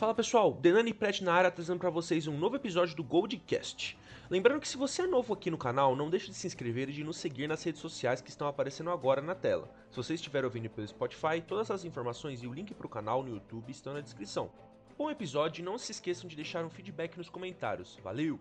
[0.00, 3.98] Fala pessoal, Denani Pret na área trazendo para vocês um novo episódio do Goldcast.
[4.30, 6.92] Lembrando que se você é novo aqui no canal, não deixe de se inscrever e
[6.94, 9.70] de nos seguir nas redes sociais que estão aparecendo agora na tela.
[9.90, 13.22] Se você estiver ouvindo pelo Spotify, todas as informações e o link para o canal
[13.22, 14.50] no YouTube estão na descrição.
[14.96, 17.98] Bom episódio e não se esqueçam de deixar um feedback nos comentários.
[18.02, 18.40] Valeu!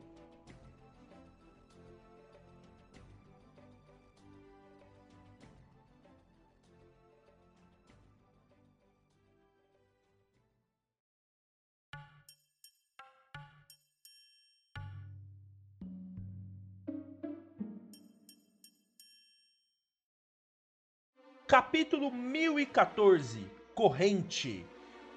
[21.49, 24.63] Capítulo 1014 Corrente.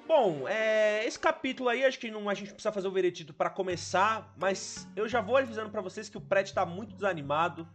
[0.08, 3.50] Bom, é, esse capítulo aí, acho que não, a gente precisa fazer o veredito para
[3.50, 7.68] começar, mas eu já vou avisando para vocês que o Pret tá muito desanimado,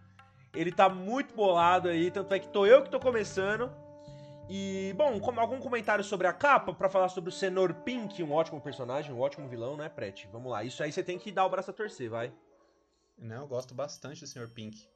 [0.55, 3.71] ele tá muito bolado aí, tanto é que tô eu que tô começando.
[4.49, 8.31] E, bom, como, algum comentário sobre a capa, para falar sobre o Senor Pink, um
[8.31, 10.28] ótimo personagem, um ótimo vilão, né, Pret?
[10.31, 12.33] Vamos lá, isso aí você tem que dar o braço a torcer, vai.
[13.19, 14.89] Não, eu gosto bastante do Senhor Pink.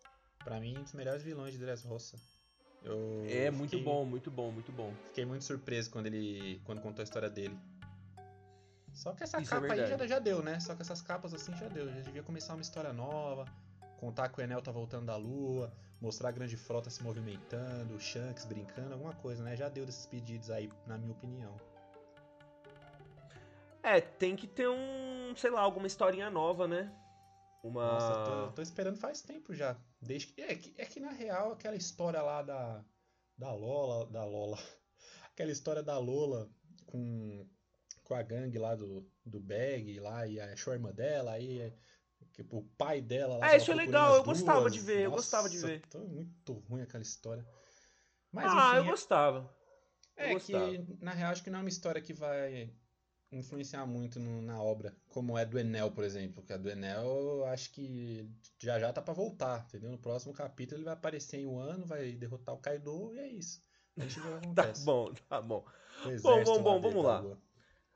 [0.44, 2.18] Pra mim, um dos melhores vilões de Dressrosa.
[2.84, 4.92] Eu é muito bom, muito bom, muito bom.
[5.08, 7.58] Fiquei muito surpreso quando ele quando contou a história dele.
[8.94, 10.60] Só que essa Isso é capa é aí já, já deu, né?
[10.60, 11.88] Só que essas capas assim já deu.
[11.90, 13.46] Já devia começar uma história nova.
[13.98, 18.00] Contar que o Enel tá voltando da lua, mostrar a grande frota se movimentando, o
[18.00, 19.56] Shanks brincando, alguma coisa, né?
[19.56, 21.56] Já deu desses pedidos aí, na minha opinião.
[23.84, 26.92] É, tem que ter um, sei lá, alguma historinha nova, né?
[27.64, 27.86] Uma...
[27.86, 29.78] Nossa, tô, tô, esperando faz tempo já.
[30.02, 32.84] Desde que, é, que, é que na real aquela história lá da,
[33.38, 34.58] da Lola, da Lola,
[35.32, 36.50] aquela história da Lola
[36.88, 37.48] com,
[38.04, 41.72] com a gangue lá do, do Bag lá e a irmã dela, aí
[42.34, 43.52] tipo, o pai dela lá.
[43.52, 45.82] É, isso é legal, eu gostava de ver, Nossa, eu gostava de ver.
[45.88, 47.46] Tô muito ruim aquela história.
[48.32, 49.56] Mas, ah, enfim, eu é gostava.
[50.16, 50.72] É, eu gostava.
[50.72, 52.74] que na real acho que não é uma história que vai
[53.32, 56.44] influenciar muito no, na obra, como é do Enel, por exemplo.
[56.44, 58.30] Que a do Enel, eu acho que
[58.60, 59.92] já já tá para voltar, entendeu?
[59.92, 63.28] No próximo capítulo ele vai aparecer em um ano, vai derrotar o Kaido e é
[63.28, 63.64] isso.
[63.98, 64.04] A
[64.56, 65.66] tá tá bom, tá bom.
[66.22, 67.38] Bom, bom, bom, vamos lá.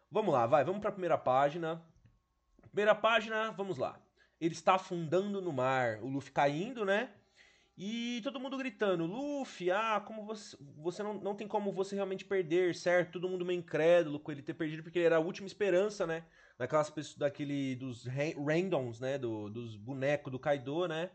[0.09, 1.81] Vamos lá, vai, vamos pra primeira página.
[2.69, 3.99] Primeira página, vamos lá.
[4.39, 7.13] Ele está afundando no mar, o Luffy caindo, né?
[7.77, 12.23] E todo mundo gritando, Luffy, ah, como você, você não, não tem como você realmente
[12.23, 13.13] perder, certo?
[13.13, 16.25] Todo mundo meio incrédulo com ele ter perdido, porque ele era a última esperança, né?
[16.57, 19.17] Daquelas pessoas, daquele, dos randoms, né?
[19.17, 21.11] Do, dos bonecos do Kaido, né?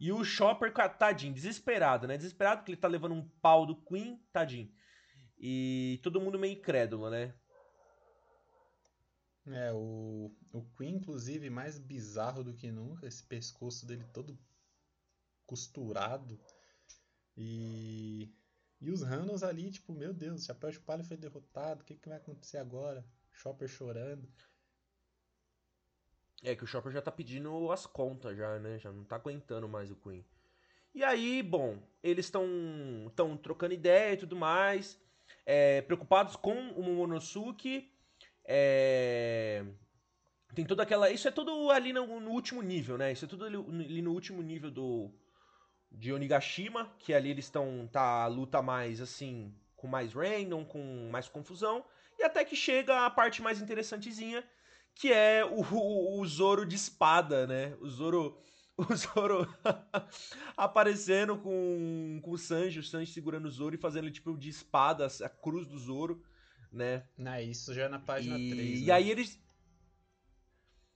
[0.00, 2.16] E o Chopper, tadinho, desesperado, né?
[2.16, 4.68] Desesperado porque ele tá levando um pau do Queen, tadinho.
[5.38, 7.32] E todo mundo meio incrédulo, né?
[9.46, 14.36] É, o, o Queen, inclusive, mais bizarro do que nunca, esse pescoço dele todo
[15.52, 16.40] costurado.
[17.36, 18.34] E,
[18.80, 22.08] e os Ranos ali, tipo, meu Deus, Chapéu de Palha foi derrotado, o que, que
[22.08, 23.04] vai acontecer agora?
[23.30, 24.26] Chopper chorando.
[26.42, 28.78] É que o Chopper já tá pedindo as contas já, né?
[28.78, 30.24] Já não tá aguentando mais o Queen.
[30.94, 32.46] E aí, bom, eles estão
[33.14, 34.98] tão trocando ideia e tudo mais,
[35.46, 37.90] é, preocupados com o Momonosuke.
[38.44, 39.64] É,
[40.54, 41.10] tem toda aquela.
[41.10, 43.12] Isso é tudo ali no, no, último nível, né?
[43.12, 45.10] Isso é tudo ali no último nível do,
[45.94, 51.08] de Onigashima, que ali eles estão tá a luta mais assim, com mais random, com
[51.10, 51.84] mais confusão,
[52.18, 54.44] e até que chega a parte mais interessantezinha,
[54.94, 57.76] que é o, o, o Zoro de espada, né?
[57.80, 58.38] O Zoro
[58.76, 59.46] o Zoro
[60.56, 65.06] aparecendo com, com o Sanji, o Sanji segurando o Zoro e fazendo tipo de espada,
[65.06, 66.22] a cruz do Zoro,
[66.72, 67.04] né?
[67.16, 68.80] Não, isso já é na página e, 3.
[68.80, 68.92] E né?
[68.92, 69.38] aí eles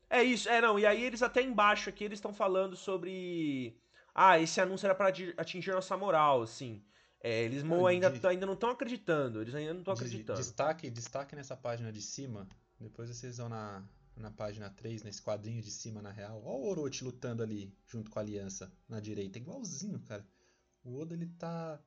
[0.09, 3.79] É isso, é não, e aí eles até embaixo aqui eles estão falando sobre
[4.19, 6.83] ah, esse anúncio era para atingir nossa moral, assim.
[7.21, 10.39] É, eles ainda, de, ainda não estão acreditando, eles ainda não estão acreditando.
[10.39, 12.49] Destaque, destaque nessa página de cima,
[12.81, 13.85] depois vocês vão na,
[14.17, 16.43] na página 3, nesse quadrinho de cima, na real.
[16.47, 19.37] Olha o Orochi lutando ali, junto com a Aliança, na direita.
[19.37, 20.27] Igualzinho, cara.
[20.83, 21.79] O Oda, ele tá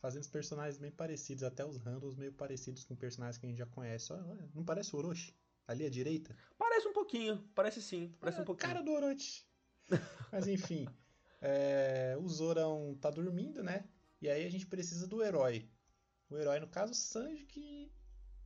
[0.00, 3.58] fazendo os personagens bem parecidos, até os handles meio parecidos com personagens que a gente
[3.58, 4.12] já conhece.
[4.12, 5.32] Olha, olha, não parece o Orochi?
[5.68, 6.36] Ali à direita?
[6.58, 8.68] Parece um pouquinho, parece sim, parece é, um pouquinho.
[8.68, 9.44] cara do Orochi.
[10.32, 10.88] Mas enfim...
[11.42, 13.84] É, o Zorão tá dormindo, né?
[14.20, 15.68] E aí a gente precisa do herói.
[16.30, 17.92] O herói, no caso, o Sanji, que,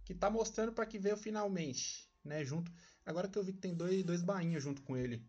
[0.03, 2.43] que tá mostrando para que veio finalmente, né?
[2.43, 2.73] Junto.
[3.05, 5.25] Agora que eu vi que tem dois, dois bainhas junto com ele.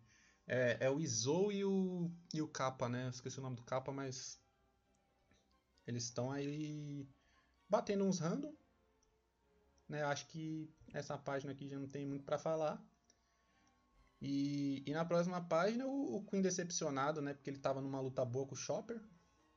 [0.46, 3.04] É, é o Izou e o, e o Kappa, né?
[3.04, 4.40] Eu esqueci o nome do Kappa, mas.
[5.86, 7.06] Eles estão aí
[7.68, 8.54] batendo uns random.
[9.86, 10.02] Né?
[10.02, 12.82] Acho que essa página aqui já não tem muito para falar.
[14.20, 17.34] E, e na próxima página o, o, Queen decepcionado, né?
[17.34, 19.00] Porque ele tava numa luta boa com o Chopper.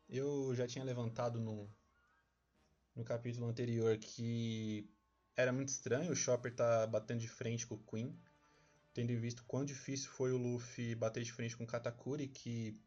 [0.08, 1.70] Eu já tinha levantado no,
[2.96, 4.90] no capítulo anterior que
[5.36, 8.16] era muito estranho o Chopper tá batendo de frente com o Queen,
[8.94, 12.80] tendo visto quão difícil foi o Luffy bater de frente com o Katakuri, que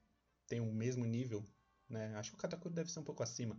[0.47, 1.45] tem o mesmo nível,
[1.89, 2.15] né?
[2.17, 3.59] Acho que o Katakuri deve ser um pouco acima,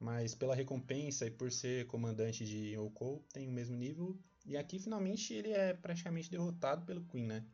[0.00, 4.18] mas pela recompensa e por ser comandante de Yonkou, tem o mesmo nível.
[4.46, 7.44] E aqui finalmente ele é praticamente derrotado pelo Queen, né?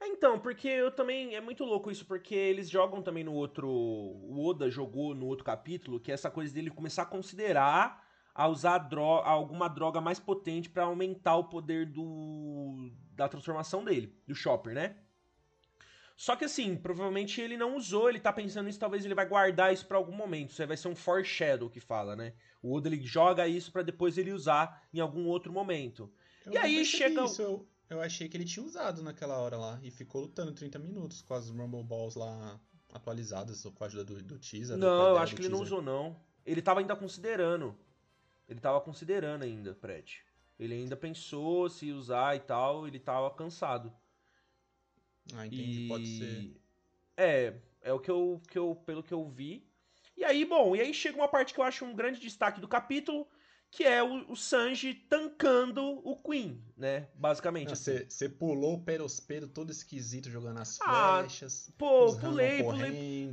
[0.00, 1.36] É, então, porque eu também.
[1.36, 3.68] É muito louco isso, porque eles jogam também no outro.
[3.68, 8.04] O Oda jogou no outro capítulo, que é essa coisa dele começar a considerar
[8.34, 14.14] a usar droga, alguma droga mais potente para aumentar o poder do da transformação dele,
[14.26, 14.96] do Chopper, né?
[16.16, 19.72] Só que assim, provavelmente ele não usou, ele tá pensando nisso, talvez ele vai guardar
[19.72, 20.50] isso para algum momento.
[20.50, 22.32] Isso aí vai ser um foreshadow que fala, né?
[22.62, 26.10] O Oda ele joga isso para depois ele usar em algum outro momento.
[26.46, 29.78] Eu e aí chega isso, eu, eu achei que ele tinha usado naquela hora lá
[29.82, 32.58] e ficou lutando 30 minutos com as Rumble Balls lá
[32.94, 34.78] atualizadas com a ajuda do, do teaser.
[34.78, 36.18] Não, eu acho que ele não usou não.
[36.46, 37.76] Ele tava ainda considerando.
[38.48, 40.24] Ele tava considerando ainda, Pret.
[40.58, 43.92] Ele ainda pensou se usar e tal, ele tava cansado.
[45.34, 45.88] Ah, entendi, e...
[45.88, 46.56] pode ser.
[47.16, 49.66] É, é o que eu, que eu, pelo que eu vi.
[50.16, 52.68] E aí, bom, e aí chega uma parte que eu acho um grande destaque do
[52.68, 53.28] capítulo,
[53.70, 57.08] que é o, o Sanji tancando o Queen, né?
[57.14, 57.70] Basicamente.
[57.70, 58.30] Você assim.
[58.30, 61.70] pulou o Perospero todo esquisito jogando as ah, flechas.
[61.76, 63.32] Pô, pulei, pulei.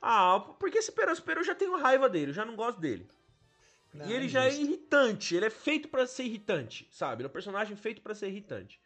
[0.00, 3.08] Ah, porque esse Perospero eu já tenho raiva dele, eu já não gosto dele.
[3.92, 7.22] Não, e ele é já é irritante, ele é feito para ser irritante, sabe?
[7.22, 8.78] Ele é um personagem feito para ser irritante.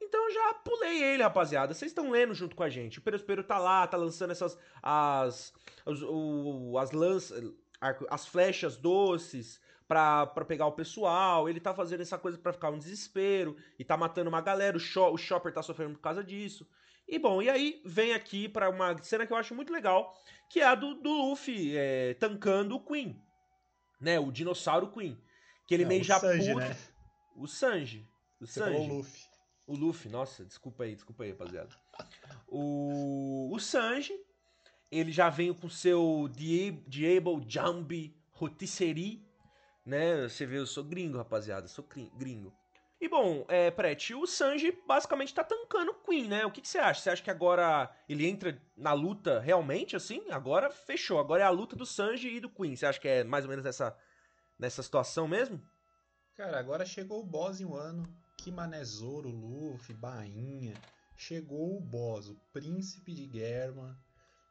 [0.00, 1.74] Então eu já pulei ele, rapaziada.
[1.74, 2.98] Vocês estão lendo junto com a gente.
[2.98, 4.58] O Perospero tá lá, tá lançando essas.
[4.82, 5.52] As.
[5.84, 7.52] As, o, as lanças.
[8.10, 11.48] As flechas doces pra, pra pegar o pessoal.
[11.48, 13.56] Ele tá fazendo essa coisa para ficar um desespero.
[13.78, 14.76] E tá matando uma galera.
[14.76, 16.66] O, Sho o Chopper tá sofrendo por causa disso.
[17.06, 20.14] E bom, e aí vem aqui para uma cena que eu acho muito legal.
[20.50, 23.22] Que é a do, do Luffy é, tancando o Queen
[24.00, 24.18] né?
[24.18, 25.20] O dinossauro Queen.
[25.66, 26.76] Que ele meio já Sanji, Né?
[27.36, 28.08] O Sanji.
[28.40, 28.88] O Você Sanji.
[28.88, 29.27] Luffy.
[29.68, 31.68] O Luffy, nossa, desculpa aí, desculpa aí, rapaziada.
[32.48, 34.18] o, o Sanji,
[34.90, 36.26] ele já vem com seu
[36.86, 39.22] Diable Jambi Rotisserie,
[39.84, 40.26] né?
[40.26, 41.86] Você vê, eu sou gringo, rapaziada, sou
[42.16, 42.50] gringo.
[42.98, 46.46] E bom, é, Prete, o Sanji basicamente tá tancando o Queen, né?
[46.46, 47.02] O que, que, você acha?
[47.02, 50.24] Você acha que agora ele entra na luta realmente, assim?
[50.30, 52.74] Agora fechou, agora é a luta do Sanji e do Queen.
[52.74, 53.94] Você acha que é mais ou menos nessa,
[54.58, 55.62] nessa situação mesmo?
[56.34, 58.02] Cara, agora chegou o boss em um ano.
[58.48, 60.74] Kimanezoro, Luffy, Bainha.
[61.14, 64.02] Chegou o boss, o príncipe de Germa.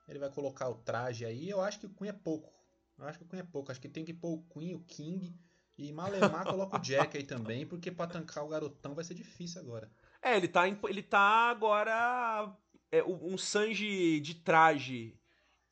[0.07, 1.49] Ele vai colocar o traje aí.
[1.49, 2.53] Eu acho que o Queen é pouco.
[2.95, 3.71] Eu acho que o Queen é pouco.
[3.71, 5.35] Acho que tem que pôr o Queen, o King
[5.75, 9.59] e Malemar coloca o Jack aí também, porque pra tancar o garotão vai ser difícil
[9.59, 9.89] agora.
[10.21, 12.55] É, ele tá, ele tá agora.
[12.91, 15.19] É, um Sanji de traje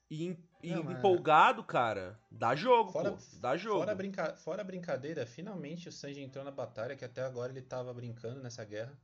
[0.10, 0.36] e,
[0.66, 2.20] e Não, empolgado, cara.
[2.32, 3.18] Dá jogo, fora, pô.
[3.40, 3.80] Dá jogo.
[3.80, 7.62] Fora, brinca, fora a brincadeira, finalmente o Sanji entrou na batalha, que até agora ele
[7.62, 8.98] tava brincando nessa guerra.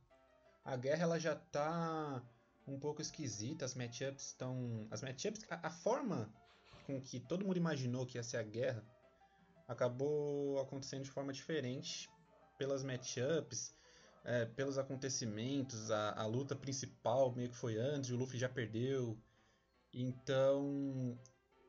[0.64, 2.22] A guerra ela já tá
[2.66, 4.86] um pouco esquisita, as matchups estão.
[4.90, 5.44] As matchups.
[5.50, 6.28] A, a forma
[6.86, 8.84] com que todo mundo imaginou que ia ser a guerra
[9.68, 12.10] acabou acontecendo de forma diferente
[12.58, 13.74] pelas matchups,
[14.24, 19.18] é, pelos acontecimentos, a, a, luta principal meio que foi antes, o Luffy já perdeu.
[19.92, 21.18] Então,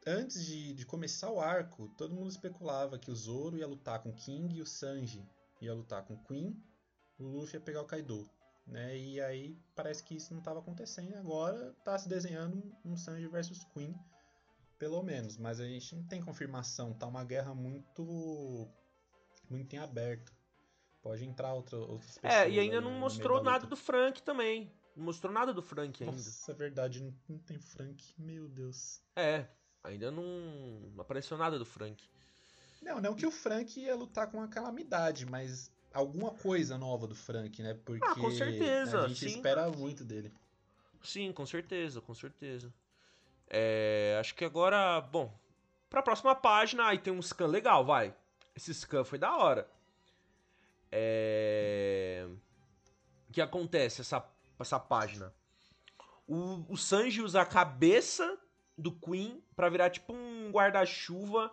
[0.06, 4.14] antes de, de começar o arco, todo mundo especulava que o Zoro ia lutar com
[4.14, 5.28] King e o Sanji
[5.62, 6.62] ia lutar com Queen,
[7.18, 8.30] o Luffy ia pegar o Kaido.
[8.66, 8.98] Né?
[8.98, 11.16] E aí parece que isso não estava acontecendo.
[11.16, 13.94] Agora está se desenhando um Sanji versus Queen
[14.84, 18.68] pelo menos, mas a gente não tem confirmação, tá uma guerra muito
[19.50, 20.34] muito em aberto.
[21.02, 22.34] Pode entrar outra, outras pessoas.
[22.34, 24.70] É, e ainda não mostrou nada do Frank também.
[24.96, 26.16] Não mostrou nada do Frank ainda.
[26.16, 29.02] Nossa, é verdade, não, não tem Frank, meu Deus.
[29.16, 29.48] É,
[29.84, 32.04] ainda não apareceu nada do Frank.
[32.82, 37.16] Não, não que o Frank ia lutar com a calamidade, mas alguma coisa nova do
[37.16, 37.74] Frank, né?
[37.86, 39.36] Porque ah, com certeza, a gente sim.
[39.38, 40.34] espera muito dele.
[41.02, 42.74] Sim, com certeza, com certeza.
[43.48, 45.34] É, acho que agora, bom,
[45.90, 48.16] pra próxima página, aí tem um scan legal, vai.
[48.56, 49.70] Esse scan foi da hora.
[50.92, 52.28] É...
[53.30, 54.24] O que acontece essa,
[54.60, 55.34] essa página?
[56.28, 58.38] O, o Sanji usa a cabeça
[58.78, 61.52] do Queen para virar tipo um guarda-chuva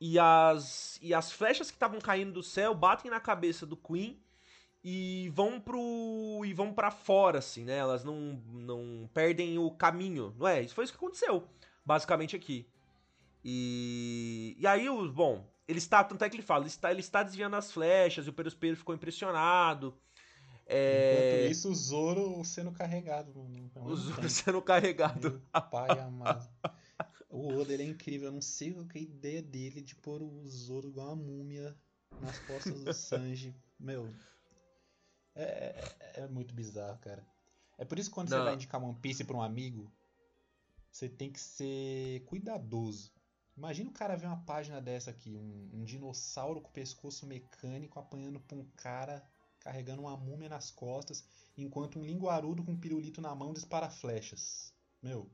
[0.00, 4.20] e as, e as flechas que estavam caindo do céu batem na cabeça do Queen
[4.84, 7.76] e vão pro e vão para fora assim, né?
[7.76, 10.60] Elas não não perdem o caminho, não é?
[10.60, 11.48] Isso foi isso que aconteceu,
[11.84, 12.66] basicamente aqui.
[13.44, 17.00] E e aí o bom, ele está tanto é que ele fala, ele está, ele
[17.00, 19.96] está desviando as flechas e o Perospero ficou impressionado.
[20.74, 21.34] É...
[21.34, 23.46] Enquanto isso, o Zoro sendo carregado.
[23.76, 25.42] O Zoro sendo carregado.
[25.52, 26.48] Meu pai amado.
[27.28, 28.28] O Oda ele é incrível.
[28.28, 31.74] Eu não sei qual é a ideia dele de pôr o Zoro igual uma múmia
[32.20, 33.56] nas costas do Sanji.
[33.80, 34.06] Meu.
[35.34, 35.44] É,
[35.98, 37.26] é, é, muito bizarro, cara.
[37.78, 38.36] É por isso que quando Não.
[38.36, 39.90] você vai indicar One Piece pra um amigo,
[40.90, 43.10] você tem que ser cuidadoso.
[43.56, 48.40] Imagina o cara ver uma página dessa aqui, um, um dinossauro com pescoço mecânico apanhando
[48.40, 49.26] pra um cara
[49.62, 51.24] carregando uma múmia nas costas,
[51.56, 54.74] enquanto um linguarudo com um pirulito na mão dispara flechas.
[55.02, 55.30] Meu,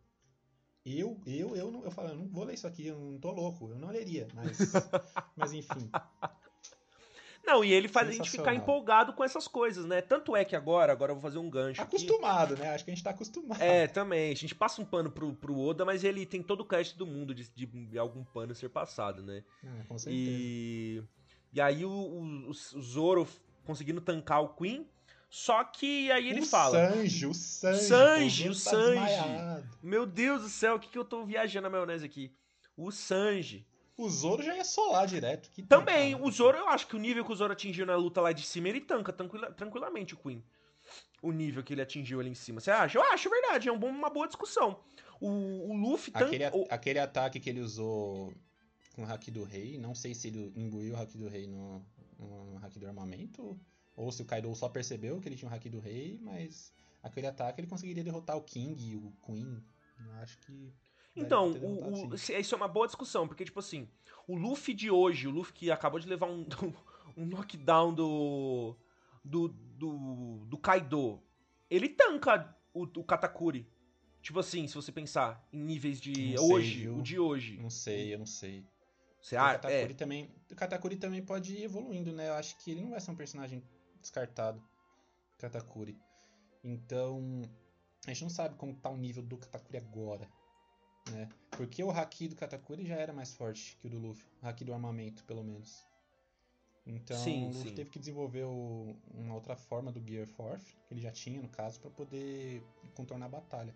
[0.85, 3.30] eu, eu, eu não, eu falo, eu não vou ler isso aqui, eu não tô
[3.30, 4.58] louco, eu não leria, mas,
[5.37, 5.90] mas enfim.
[7.44, 10.02] Não, e ele faz a gente ficar empolgado com essas coisas, né?
[10.02, 11.80] Tanto é que agora, agora eu vou fazer um gancho.
[11.80, 12.62] Acostumado, aqui.
[12.62, 12.75] né?
[12.75, 13.62] Acho que a gente tá acostumado.
[13.62, 14.32] É, também.
[14.32, 17.06] A gente passa um pano pro, pro Oda, mas ele tem todo o crédito do
[17.06, 19.42] mundo de, de algum pano ser passado, né?
[19.64, 20.26] É, com certeza.
[20.30, 21.02] E,
[21.50, 23.26] e aí o, o, o Zoro
[23.68, 24.88] conseguindo tancar o Queen.
[25.28, 26.90] Só que aí ele o fala.
[26.90, 27.84] Sanji, o Sanji.
[27.84, 29.68] Sanji, o tá Sanji.
[29.82, 32.32] Meu Deus do céu, o que, que eu tô viajando na maionese aqui?
[32.75, 33.66] O Sanji.
[33.94, 35.50] O Zoro já ia solar direto.
[35.50, 37.96] Que Também, tanca, o Zoro, eu acho que o nível que o Zoro atingiu na
[37.96, 40.42] luta lá de cima, ele tanca tranquila, tranquilamente o Queen.
[41.20, 42.60] O nível que ele atingiu ali em cima.
[42.60, 42.96] Você acha?
[42.96, 44.80] Eu acho verdade, é um bom, uma boa discussão.
[45.20, 46.26] O, o Luffy tanca.
[46.26, 46.66] Aquele, o...
[46.70, 48.32] aquele ataque que ele usou
[48.94, 51.84] com o Haki do Rei, não sei se ele imbuiu o Haki do Rei no,
[52.18, 53.58] no Haki do Armamento,
[53.94, 56.72] ou se o Kaido só percebeu que ele tinha o Haki do Rei, mas
[57.02, 59.62] aquele ataque ele conseguiria derrotar o King e o Queen.
[60.04, 60.72] Eu acho que
[61.20, 63.88] então, o, o, isso é uma boa discussão, porque, tipo assim,
[64.26, 66.46] o Luffy de hoje, o Luffy que acabou de levar um,
[67.16, 68.76] um knockdown do,
[69.25, 71.20] do, do, do Kaido,
[71.68, 73.66] ele tanca o, o Katakuri.
[74.22, 77.56] Tipo assim, se você pensar em níveis de não hoje, sei, o de hoje.
[77.58, 78.64] Não sei, eu não sei.
[79.28, 79.58] Você acha?
[79.58, 79.97] O Katakuri, é.
[79.97, 82.28] também, o Katakuri também pode ir evoluindo, né?
[82.28, 83.62] Eu acho que ele não vai ser um personagem
[84.00, 84.62] descartado.
[85.38, 86.00] Katakuri.
[86.64, 87.42] Então,
[88.06, 90.28] a gente não sabe como tá o nível do Katakuri agora
[91.11, 91.28] né?
[91.50, 94.64] Porque o haki do Katakuri já era mais forte que o do Luffy, o haki
[94.64, 95.87] do armamento, pelo menos.
[96.87, 97.75] Então, sim, o Luffy sim.
[97.75, 101.49] teve que desenvolver o, uma outra forma do Gear Forth, que ele já tinha, no
[101.49, 102.62] caso, para poder
[102.94, 103.75] contornar a batalha.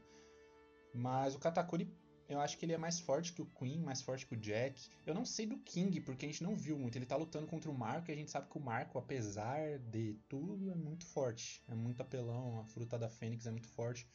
[0.94, 1.90] Mas o Katakuri,
[2.32, 4.88] eu acho que ele é mais forte que o Queen, mais forte que o Jack.
[5.06, 6.96] Eu não sei do King, porque a gente não viu muito.
[6.96, 10.14] Ele tá lutando contra o Marco e a gente sabe que o Marco, apesar de
[10.28, 11.62] tudo, é muito forte.
[11.68, 14.08] É muito apelão, a fruta da Fênix é muito forte.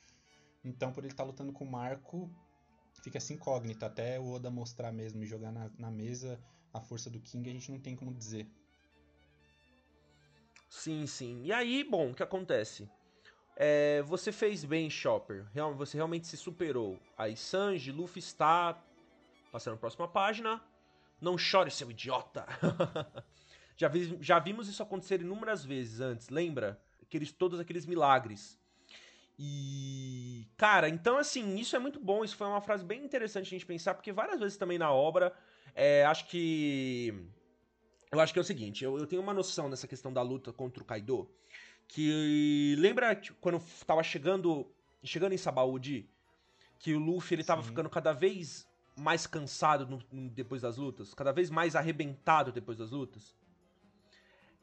[0.63, 2.29] Então, por ele estar tá lutando com o Marco,
[3.03, 3.85] fica essa incógnita.
[3.85, 6.39] Até o Oda mostrar mesmo e jogar na, na mesa
[6.73, 8.47] a força do King, a gente não tem como dizer.
[10.69, 11.43] Sim, sim.
[11.43, 12.89] E aí, bom, o que acontece?
[13.59, 15.45] É, você fez bem, Chopper.
[15.75, 16.99] Você realmente se superou.
[17.17, 18.79] Aí, Sanji, Luffy está.
[19.51, 20.61] Passando a próxima página.
[21.19, 22.45] Não chore, seu idiota!
[23.75, 26.79] já, vi, já vimos isso acontecer inúmeras vezes antes, lembra?
[27.01, 28.59] Aqueles, todos aqueles milagres.
[29.39, 32.23] E, cara, então assim, isso é muito bom.
[32.23, 35.33] Isso foi uma frase bem interessante a gente pensar, porque várias vezes também na obra,
[35.73, 37.13] é, acho que.
[38.11, 40.53] Eu acho que é o seguinte: eu, eu, tenho uma noção dessa questão da luta
[40.53, 41.29] contra o Kaido.
[41.87, 44.67] Que lembra quando tava chegando
[45.03, 46.09] chegando em Sabaody,
[46.79, 47.69] que o Luffy ele tava Sim.
[47.69, 52.91] ficando cada vez mais cansado no, depois das lutas, cada vez mais arrebentado depois das
[52.91, 53.35] lutas?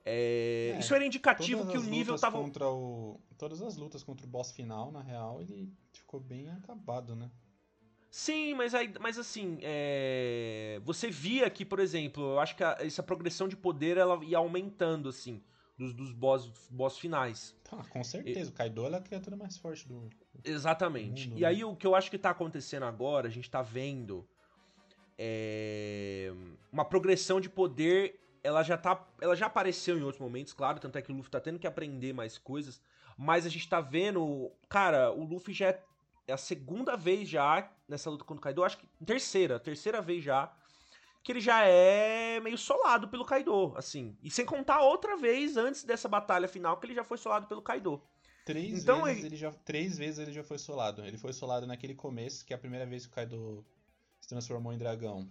[0.04, 2.38] É, é, isso era indicativo que o nível tava.
[2.38, 7.16] Contra o, todas as lutas contra o boss final, na real, ele ficou bem acabado,
[7.16, 7.31] né?
[8.11, 10.81] Sim, mas, aí, mas assim, é...
[10.85, 14.38] você via que, por exemplo, eu acho que a, essa progressão de poder ela ia
[14.38, 15.43] aumentando, assim,
[15.76, 17.54] dos, dos boss, boss finais.
[17.73, 18.52] Ah, com certeza, e...
[18.52, 20.09] o Kaido é a criatura mais forte do.
[20.45, 21.25] Exatamente.
[21.25, 21.49] Do mundo, e né?
[21.49, 24.26] aí o que eu acho que tá acontecendo agora, a gente tá vendo
[25.19, 26.33] é...
[26.73, 29.02] uma progressão de poder ela já tá.
[29.21, 31.66] Ela já apareceu em outros momentos, claro, tanto é que o Luffy tá tendo que
[31.66, 32.81] aprender mais coisas.
[33.16, 34.52] Mas a gente tá vendo.
[34.69, 35.83] Cara, o Luffy já é,
[36.28, 38.62] é a segunda vez já nessa luta contra o Kaido.
[38.62, 40.52] Acho que terceira, terceira vez já.
[41.25, 44.16] Que ele já é meio solado pelo Kaido, assim.
[44.23, 47.62] E sem contar outra vez antes dessa batalha final que ele já foi solado pelo
[47.62, 48.00] Kaido.
[48.45, 49.28] Três, então, vezes ele...
[49.28, 49.37] ele...
[49.37, 51.04] já, três vezes ele já foi solado.
[51.04, 53.64] Ele foi solado naquele começo, que é a primeira vez que o Kaido
[54.21, 55.28] se transformou em dragão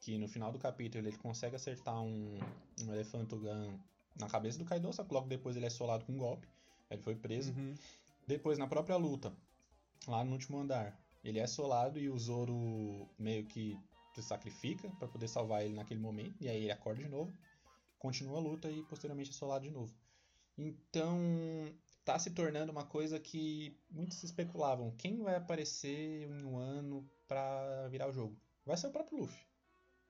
[0.00, 2.38] que no final do capítulo ele consegue acertar um,
[2.82, 3.78] um Elefanto Gun
[4.18, 6.48] na cabeça do Kaido, só que logo depois ele é solado com um golpe.
[6.90, 7.52] Ele foi preso.
[7.52, 7.74] Uhum.
[8.26, 9.32] Depois, na própria luta,
[10.06, 13.78] lá no último andar, ele é solado e o Zoro meio que
[14.14, 16.34] se sacrifica para poder salvar ele naquele momento.
[16.40, 17.32] E aí ele acorda de novo,
[17.98, 19.94] continua a luta e posteriormente é solado de novo.
[20.56, 21.18] Então,
[22.04, 24.90] tá se tornando uma coisa que muitos especulavam.
[24.96, 28.36] Quem vai aparecer em um ano para virar o jogo?
[28.66, 29.46] Vai ser o próprio Luffy.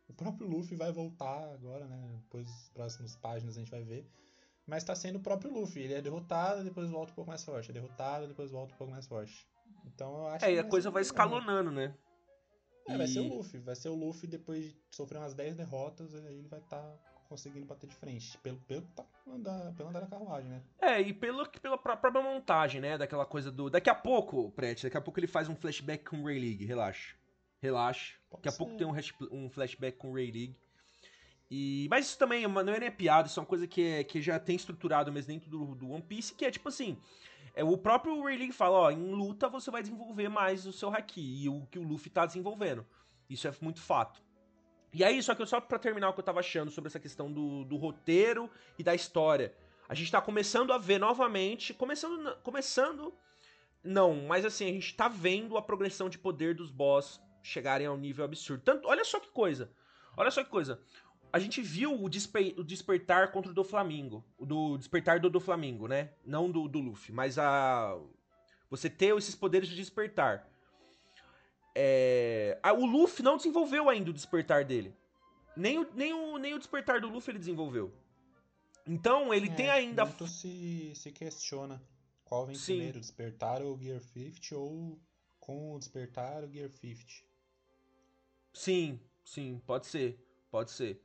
[0.08, 2.18] O próprio Luffy vai voltar agora, né?
[2.22, 4.10] Depois das próximas páginas a gente vai ver.
[4.66, 5.82] Mas tá sendo o próprio Luffy.
[5.82, 7.70] Ele é derrotado, depois volta um pouco mais forte.
[7.70, 9.46] É derrotado, depois volta um pouco mais forte.
[9.84, 11.94] Então eu acho É, e a coisa vai escalonando, né?
[12.88, 12.96] É, e...
[12.96, 13.60] vai ser o Luffy.
[13.60, 16.98] Vai ser o Luffy depois de sofrer umas 10 derrotas, aí ele vai estar tá
[17.28, 18.36] conseguindo bater de frente.
[18.38, 20.62] Pelo, pelo, tá andar, pelo andar da carruagem, né?
[20.80, 22.98] É, e pelo, pela própria montagem, né?
[22.98, 23.70] Daquela coisa do.
[23.70, 26.64] Daqui a pouco, Prete, daqui a pouco ele faz um flashback com o Ray League,
[26.64, 27.14] relaxa.
[27.60, 28.14] Relaxa.
[28.28, 30.56] Pode daqui a pouco tem um, um flashback com o Ray League.
[31.50, 34.22] E, mas isso também não é nem piada, isso é uma coisa que, é, que
[34.22, 36.96] já tem estruturado mesmo dentro do, do One Piece, que é tipo assim.
[37.54, 40.88] É, o próprio Ray League fala, ó, em luta você vai desenvolver mais o seu
[40.88, 42.86] haki, e o que o Luffy tá desenvolvendo.
[43.28, 44.22] Isso é muito fato.
[44.92, 47.32] E aí, só que só para terminar o que eu tava achando sobre essa questão
[47.32, 49.54] do, do roteiro e da história.
[49.88, 51.72] A gente tá começando a ver novamente.
[51.72, 52.36] Começando.
[52.42, 53.14] Começando.
[53.82, 57.96] Não, mas assim, a gente tá vendo a progressão de poder dos boss chegarem ao
[57.96, 58.62] nível absurdo.
[58.62, 59.72] Tanto, olha só que coisa.
[60.16, 60.80] Olha só que coisa.
[61.32, 64.24] A gente viu o, desper, o despertar contra o do Flamengo.
[64.36, 66.10] O do despertar do do Flamengo, né?
[66.24, 67.98] Não do, do Luffy, mas a.
[68.68, 70.48] Você ter esses poderes de despertar.
[71.74, 72.58] É...
[72.76, 74.94] o Luffy não desenvolveu ainda o despertar dele.
[75.56, 77.92] Nem o, nem, o, nem o despertar do Luffy ele desenvolveu.
[78.86, 80.04] Então ele é, tem ainda.
[80.04, 81.82] Muito se, se questiona
[82.24, 82.74] qual vem Sim.
[82.74, 85.00] primeiro, despertar ou Gear 50 ou
[85.38, 87.04] com o despertar o Gear 50.
[88.52, 90.18] Sim, sim, pode ser.
[90.50, 91.00] Pode ser.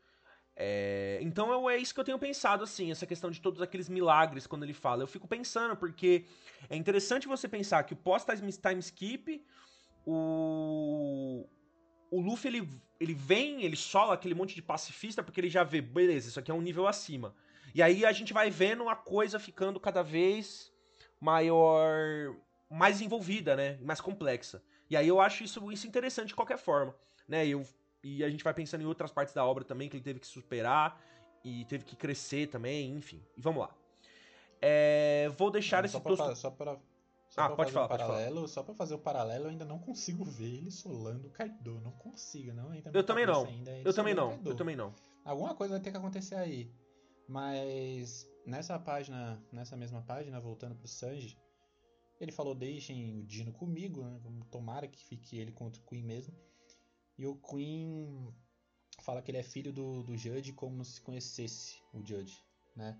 [0.57, 4.47] É, então é isso que eu tenho pensado, assim, essa questão de todos aqueles milagres
[4.47, 5.03] quando ele fala.
[5.03, 6.25] Eu fico pensando, porque
[6.69, 9.43] é interessante você pensar que o pós-time skip,
[10.05, 11.45] o,
[12.09, 12.69] o Luffy ele,
[12.99, 16.51] ele vem, ele sola aquele monte de pacifista porque ele já vê, beleza, isso aqui
[16.51, 17.35] é um nível acima.
[17.73, 20.71] E aí a gente vai vendo a coisa ficando cada vez
[21.19, 22.33] maior,
[22.69, 23.77] mais envolvida, né?
[23.81, 24.63] Mais complexa.
[24.89, 26.95] E aí eu acho isso, isso interessante de qualquer forma,
[27.27, 27.45] né?
[27.45, 27.67] Eu,
[28.07, 30.27] e a gente vai pensando em outras partes da obra também que ele teve que
[30.27, 31.01] superar
[31.43, 33.19] e teve que crescer também, enfim.
[33.35, 33.75] E vamos lá.
[34.61, 36.35] É, vou deixar Não, esse tosco...
[36.35, 36.77] Só para
[37.27, 38.47] só ah, pode falar, um paralelo, falar.
[38.47, 41.81] Só pra fazer o paralelo, eu ainda não consigo ver ele solando o Kaido.
[41.81, 42.69] Não consigo, não.
[42.69, 43.47] Ainda eu também não.
[43.83, 44.39] eu também não.
[44.45, 44.93] Eu também não.
[45.25, 46.71] Alguma coisa vai ter que acontecer aí.
[47.27, 51.35] Mas nessa página, nessa mesma página, voltando pro Sanji,
[52.21, 54.19] ele falou: deixem o Dino comigo, né?
[54.51, 56.33] tomara que fique ele contra o Queen mesmo.
[57.17, 58.33] E o Queen
[59.01, 62.43] fala que ele é filho do, do Judge como se conhecesse o Judge,
[62.75, 62.99] né?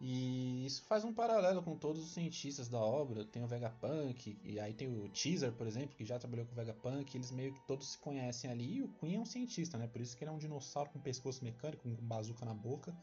[0.00, 3.24] E isso faz um paralelo com todos os cientistas da obra.
[3.24, 6.56] Tem o Vegapunk, e aí tem o Teaser, por exemplo, que já trabalhou com o
[6.56, 7.16] Vegapunk.
[7.16, 8.76] Eles meio que todos se conhecem ali.
[8.76, 9.86] E o Queen é um cientista, né?
[9.86, 12.94] Por isso que ele é um dinossauro com pescoço mecânico, com bazuca na boca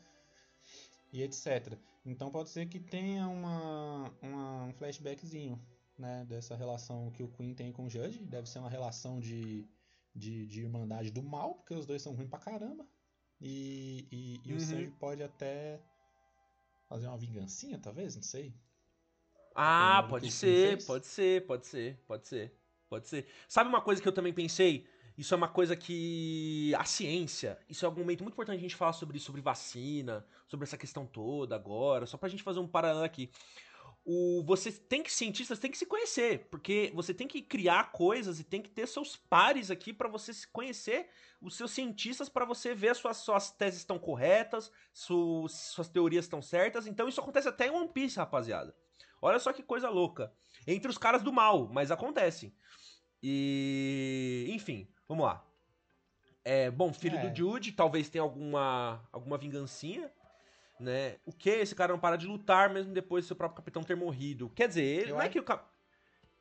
[1.12, 1.77] e etc.
[2.06, 5.60] Então pode ser que tenha uma, uma, um flashbackzinho
[5.97, 8.23] né, dessa relação que o Queen tem com o Judge.
[8.23, 9.67] Deve ser uma relação de,
[10.15, 12.86] de, de irmandade do mal, porque os dois são ruins pra caramba.
[13.39, 14.58] E, e, e uhum.
[14.58, 15.82] o Sanji pode até
[16.88, 18.54] fazer uma vingancinha, talvez, não sei.
[19.56, 22.54] Ah, pode ser, pode ser, pode ser, pode ser,
[22.88, 23.28] pode ser.
[23.47, 24.88] Sabe uma coisa que eu também pensei?
[25.17, 28.76] Isso é uma coisa que a ciência, isso é um momento muito importante a gente
[28.76, 33.04] falar sobre sobre vacina, sobre essa questão toda agora, só pra gente fazer um paralelo
[33.04, 33.30] aqui
[34.04, 38.40] o, você tem que, cientistas tem que se conhecer, porque você tem que criar coisas
[38.40, 41.08] e tem que ter seus pares aqui para você se conhecer
[41.40, 46.26] os seus cientistas para você ver se suas, suas teses estão corretas, su, suas teorias
[46.26, 46.88] estão certas.
[46.88, 48.76] Então isso acontece até em One Piece, rapaziada.
[49.22, 50.34] Olha só que coisa louca.
[50.66, 52.56] Entre os caras do mal, mas acontece.
[53.22, 54.48] E.
[54.50, 55.46] Enfim, vamos lá.
[56.44, 57.30] É, bom, filho é.
[57.30, 60.12] do Jude, talvez tenha alguma, alguma vingancinha
[60.82, 61.17] né?
[61.26, 61.50] O que?
[61.50, 64.50] Esse cara não para de lutar mesmo depois do seu próprio capitão ter morrido.
[64.50, 65.65] Quer dizer, ele, não é que o cap...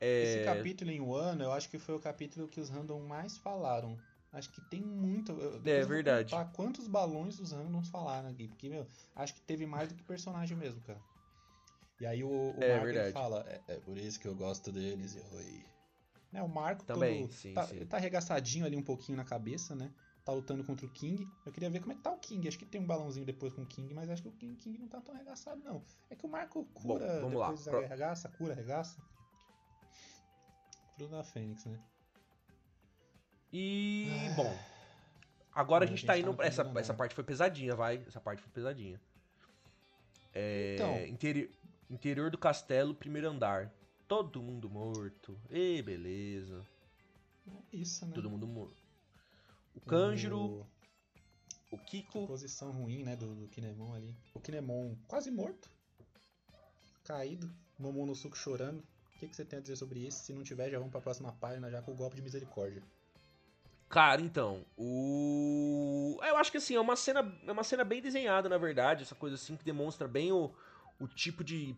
[0.00, 0.22] é...
[0.22, 3.98] Esse capítulo em Wano, eu acho que foi o capítulo que os random mais falaram.
[4.33, 5.37] Acho que tem muito.
[5.64, 6.33] É verdade.
[6.55, 8.46] quantos balões os randoms falaram aqui.
[8.46, 11.00] Porque, meu, acho que teve mais do que personagem mesmo, cara.
[12.00, 15.16] E aí o, o é, Marco fala, é, é, por isso que eu gosto deles,
[15.16, 15.64] e oi.
[16.33, 17.85] Né, o Marco também, todo, sim, tá, sim.
[17.85, 19.92] tá arregaçadinho ali um pouquinho na cabeça, né?
[20.24, 21.28] Tá lutando contra o King.
[21.44, 22.46] Eu queria ver como é que tá o King.
[22.46, 24.78] Acho que tem um balãozinho depois com o King, mas acho que o King, King
[24.78, 25.83] não tá tão arregaçado, não.
[26.09, 27.78] É que o Marco cura Bom, depois lá.
[27.78, 29.00] arregaça, cura, arregaça.
[30.96, 31.80] Fruto da Fênix, né?
[33.52, 34.35] E, ah.
[34.35, 34.59] bom.
[35.52, 36.42] Agora a gente, a gente tá, tá indo.
[36.42, 38.02] essa, essa parte foi pesadinha, vai.
[38.06, 39.00] Essa parte foi pesadinha.
[40.33, 41.06] É, então.
[41.06, 41.50] Interi
[41.90, 43.72] interior do castelo, primeiro andar.
[44.06, 45.38] Todo mundo morto.
[45.50, 46.64] E beleza.
[47.72, 48.12] É isso, né?
[48.14, 48.79] Todo mundo morto.
[49.82, 50.66] O Kanjiro, o,
[51.72, 52.26] o Kiko.
[52.26, 54.16] Posição ruim, né, do, do Kinemon ali.
[54.34, 55.68] O Kinemon quase morto.
[57.04, 57.50] Caído.
[57.78, 58.80] Momonosuke chorando.
[58.80, 60.24] O que, que você tem a dizer sobre isso?
[60.24, 62.82] Se não tiver, já vamos pra próxima página já com o golpe de misericórdia.
[63.90, 66.18] Cara, então, o.
[66.22, 69.02] Eu acho que assim, é uma cena, é uma cena bem desenhada, na verdade.
[69.02, 70.54] Essa coisa assim que demonstra bem o,
[71.00, 71.76] o tipo de,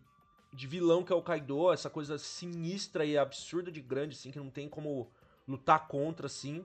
[0.53, 4.37] de vilão que é o Kaido, essa coisa sinistra e absurda de grande, assim, que
[4.37, 5.11] não tem como
[5.47, 6.63] lutar contra, assim.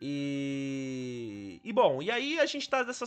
[0.00, 3.04] E, e bom, e aí a gente tá nessa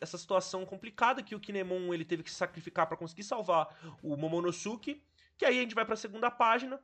[0.00, 3.68] essa situação complicada que o Kinemon ele teve que se sacrificar para conseguir salvar
[4.02, 5.00] o Momonosuke,
[5.38, 6.80] que aí a gente vai para a segunda página,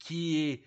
[0.00, 0.64] que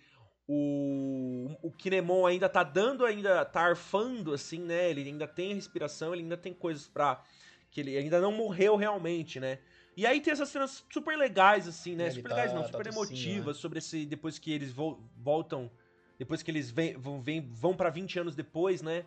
[0.47, 4.89] o, o Kinemon ainda tá dando, ainda tá arfando, assim, né?
[4.89, 7.23] Ele ainda tem respiração, ele ainda tem coisas pra.
[7.71, 9.59] que ele ainda não morreu realmente, né?
[9.95, 12.05] E aí tem essas cenas super legais, assim, né?
[12.05, 13.61] Ele super tá, legais, não, super tá emotivas, né?
[13.61, 14.05] sobre esse.
[14.05, 15.71] Depois que eles vo voltam.
[16.17, 19.05] Depois que eles vem, vão, vem, vão para 20 anos depois, né?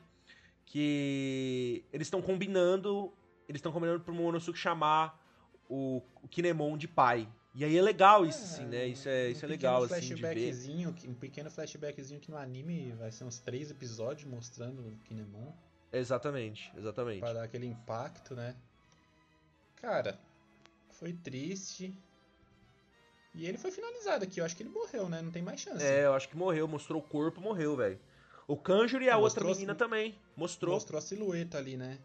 [0.64, 3.12] Que eles estão combinando.
[3.48, 5.22] Eles estão combinando pro Momonosuke chamar
[5.68, 7.28] o, o Kinemon de pai.
[7.54, 8.86] E aí é legal isso, é, assim, né?
[8.86, 10.54] Isso é, um isso é legal, assim, de ver.
[11.08, 15.52] Um pequeno flashbackzinho que no anime vai ser uns três episódios mostrando o Kinemon.
[15.90, 17.20] Exatamente, exatamente.
[17.20, 18.54] Pra dar aquele impacto, né?
[19.76, 20.18] Cara,
[20.90, 21.96] foi triste.
[23.36, 25.20] E ele foi finalizado aqui, eu acho que ele morreu, né?
[25.20, 25.84] Não tem mais chance.
[25.84, 28.00] É, eu acho que morreu, mostrou o corpo, morreu, velho.
[28.48, 30.74] O Kanjuro e a mostrou outra menina também, mostrou.
[30.74, 31.98] Mostrou a silhueta ali, né?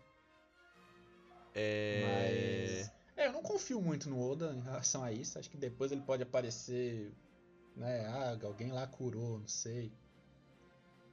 [1.56, 2.82] É...
[2.84, 2.92] Mas...
[3.16, 5.38] É, eu não confio muito no Oda em relação a isso.
[5.38, 7.14] Acho que depois ele pode aparecer,
[7.76, 8.06] né?
[8.08, 9.92] Ah, alguém lá curou, não sei.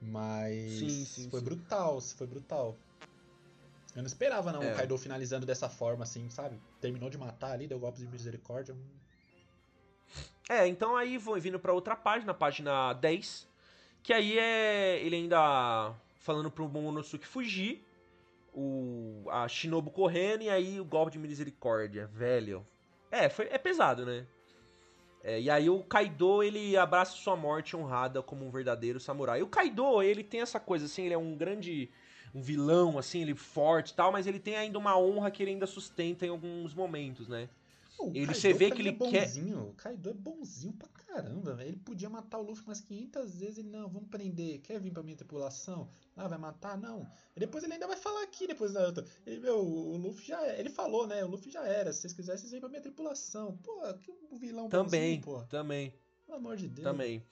[0.00, 1.44] Mas sim, sim, foi sim.
[1.44, 2.76] brutal, foi brutal.
[3.94, 4.72] Eu não esperava não é.
[4.72, 6.60] o Kaido finalizando dessa forma assim, sabe?
[6.80, 8.76] Terminou de matar ali, deu golpes de misericórdia.
[10.48, 13.46] É, então aí vou vindo para outra página, página 10,
[14.02, 17.84] que aí é ele ainda falando pro Momonosuke fugir
[18.54, 22.66] o, a Shinobu correndo e aí o golpe de misericórdia, velho.
[23.10, 24.26] É, foi, é pesado, né?
[25.22, 29.42] É, e aí o Kaido, ele abraça sua morte honrada como um verdadeiro samurai.
[29.42, 31.90] O Kaido, ele tem essa coisa assim, ele é um grande
[32.34, 35.52] um vilão assim, ele forte e tal, mas ele tem ainda uma honra que ele
[35.52, 37.48] ainda sustenta em alguns momentos, né?
[37.98, 39.56] O ele você vê que ele é bonzinho.
[39.64, 39.70] quer.
[39.70, 41.68] O Kaido é bonzinho pra caramba, velho.
[41.68, 43.58] Ele podia matar o Luffy umas 500 vezes.
[43.58, 44.60] Ele, não, vamos prender.
[44.60, 45.88] Quer vir pra minha tripulação?
[46.16, 46.78] Ah, vai matar?
[46.78, 47.10] Não.
[47.34, 49.04] E depois ele ainda vai falar aqui, depois da outra.
[49.26, 50.40] Ele, meu, o Luffy já.
[50.46, 51.24] É, ele falou, né?
[51.24, 51.92] O Luffy já era.
[51.92, 53.56] Se vocês quiserem, vocês vêm pra minha tripulação.
[53.58, 55.46] Pô, que vilão Também, bonzinho, pô.
[55.48, 55.92] também.
[56.24, 56.84] Pelo amor de Deus.
[56.84, 57.22] Também.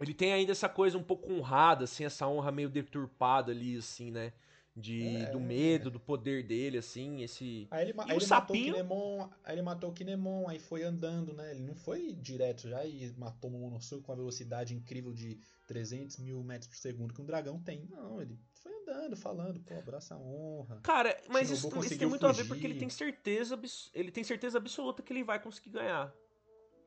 [0.00, 4.10] Ele tem ainda essa coisa um pouco honrada, assim, essa honra meio deturpada ali, assim,
[4.12, 4.32] né?
[4.78, 7.66] De, é, do medo, do poder dele, assim, esse...
[7.70, 8.76] Aí ele, aí ele sapinho...
[8.78, 11.50] matou o Kinemon, aí ele matou o Kinemon, aí foi andando, né?
[11.50, 16.18] Ele não foi direto já e matou o Momonosuke com a velocidade incrível de 300
[16.18, 17.86] mil metros por segundo que um dragão tem.
[17.90, 20.80] Não, ele foi andando, falando, pô, abraça a honra.
[20.82, 22.40] Cara, mas isso, isso, tem muito fugir.
[22.40, 23.58] a ver porque ele tem certeza,
[23.92, 26.12] ele tem certeza absoluta que ele vai conseguir ganhar.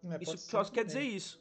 [0.04, 1.40] É, isso só quer dizer isso.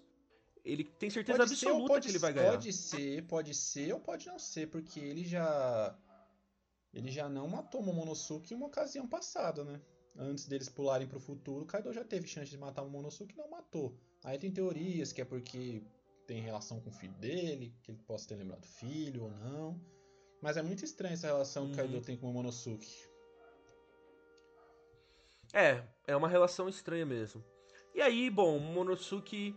[0.64, 2.50] Ele tem certeza pode absoluta ser, que ele vai ganhar.
[2.50, 5.96] Pode ser, pode ser ou pode não ser, porque ele já
[6.92, 9.80] ele já não matou Momonosuke em uma ocasião passada, né?
[10.16, 13.38] Antes deles pularem para o futuro, Kaido já teve chance de matar o Momonosuke e
[13.38, 13.96] não matou.
[14.24, 15.82] Aí tem teorias que é porque
[16.26, 19.80] tem relação com o filho dele, que ele possa ter lembrado filho ou não.
[20.42, 22.02] Mas é muito estranha essa relação que Kaido uhum.
[22.02, 23.08] tem com o Momonosuke.
[25.52, 27.44] É, é uma relação estranha mesmo.
[27.94, 29.56] E aí, bom, o Momonosuke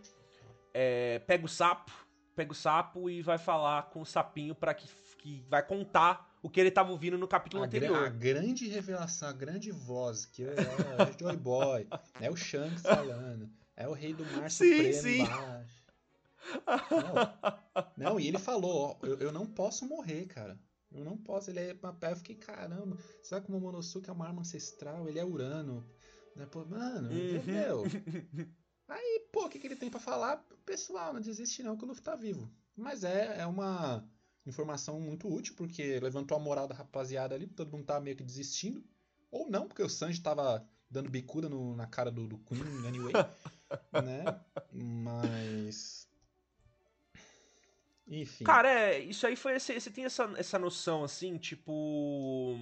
[0.72, 1.92] é, pega o sapo,
[2.34, 6.50] pega o sapo e vai falar com o sapinho para que, que vai contar o
[6.50, 8.04] que ele estava ouvindo no capítulo a anterior.
[8.04, 11.88] a grande revelação, a grande voz, que é, é o Joy Boy,
[12.20, 15.20] é o Shanks falando, é o rei do mar sim, supremo sim.
[15.22, 15.84] embaixo.
[17.96, 20.60] Não, não, e ele falou, ó, eu, eu não posso morrer, cara.
[20.92, 22.10] Eu não posso, ele é papel.
[22.10, 25.08] Eu fiquei, caramba, será que o Momonosuke é uma arma ancestral?
[25.08, 25.82] Ele é Urano.
[26.36, 26.44] Né?
[26.44, 27.36] Pô, mano, uhum.
[27.36, 27.84] entendeu?
[28.86, 30.44] Aí, pô, o que, que ele tem para falar?
[30.66, 32.50] Pessoal, não desiste não que o Luffy tá vivo.
[32.76, 34.06] Mas é, é uma
[34.46, 38.22] informação muito útil, porque levantou a moral da rapaziada ali, todo mundo tava meio que
[38.22, 38.84] desistindo.
[39.30, 43.12] Ou não, porque o Sanji tava dando bicuda no, na cara do, do Queen anyway.
[43.92, 44.40] né?
[44.72, 46.08] Mas.
[48.06, 48.44] Enfim.
[48.44, 49.58] Cara, é, isso aí foi.
[49.58, 52.56] Você tem essa, essa noção assim, tipo.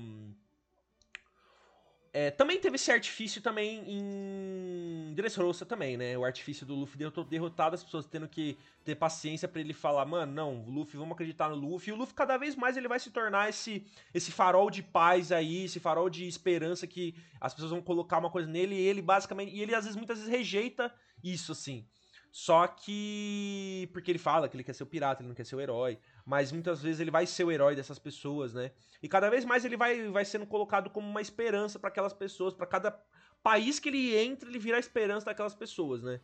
[2.14, 6.16] É, também teve esse artifício também em Dressrosa também, né?
[6.18, 10.30] O artifício do Luffy derrotado, as pessoas tendo que ter paciência para ele falar, mano,
[10.30, 11.88] não, Luffy, vamos acreditar no Luffy.
[11.88, 15.32] E o Luffy cada vez mais ele vai se tornar esse esse farol de paz
[15.32, 19.00] aí, esse farol de esperança que as pessoas vão colocar uma coisa nele e ele
[19.00, 20.92] basicamente, e ele às vezes muitas vezes rejeita
[21.24, 21.86] isso assim.
[22.30, 25.56] Só que porque ele fala que ele quer ser o pirata, ele não quer ser
[25.56, 28.70] o herói, mas muitas vezes ele vai ser o herói dessas pessoas, né?
[29.02, 32.54] E cada vez mais ele vai, vai sendo colocado como uma esperança para aquelas pessoas,
[32.54, 32.98] para cada
[33.42, 36.20] país que ele entra, ele vira a esperança daquelas pessoas, né?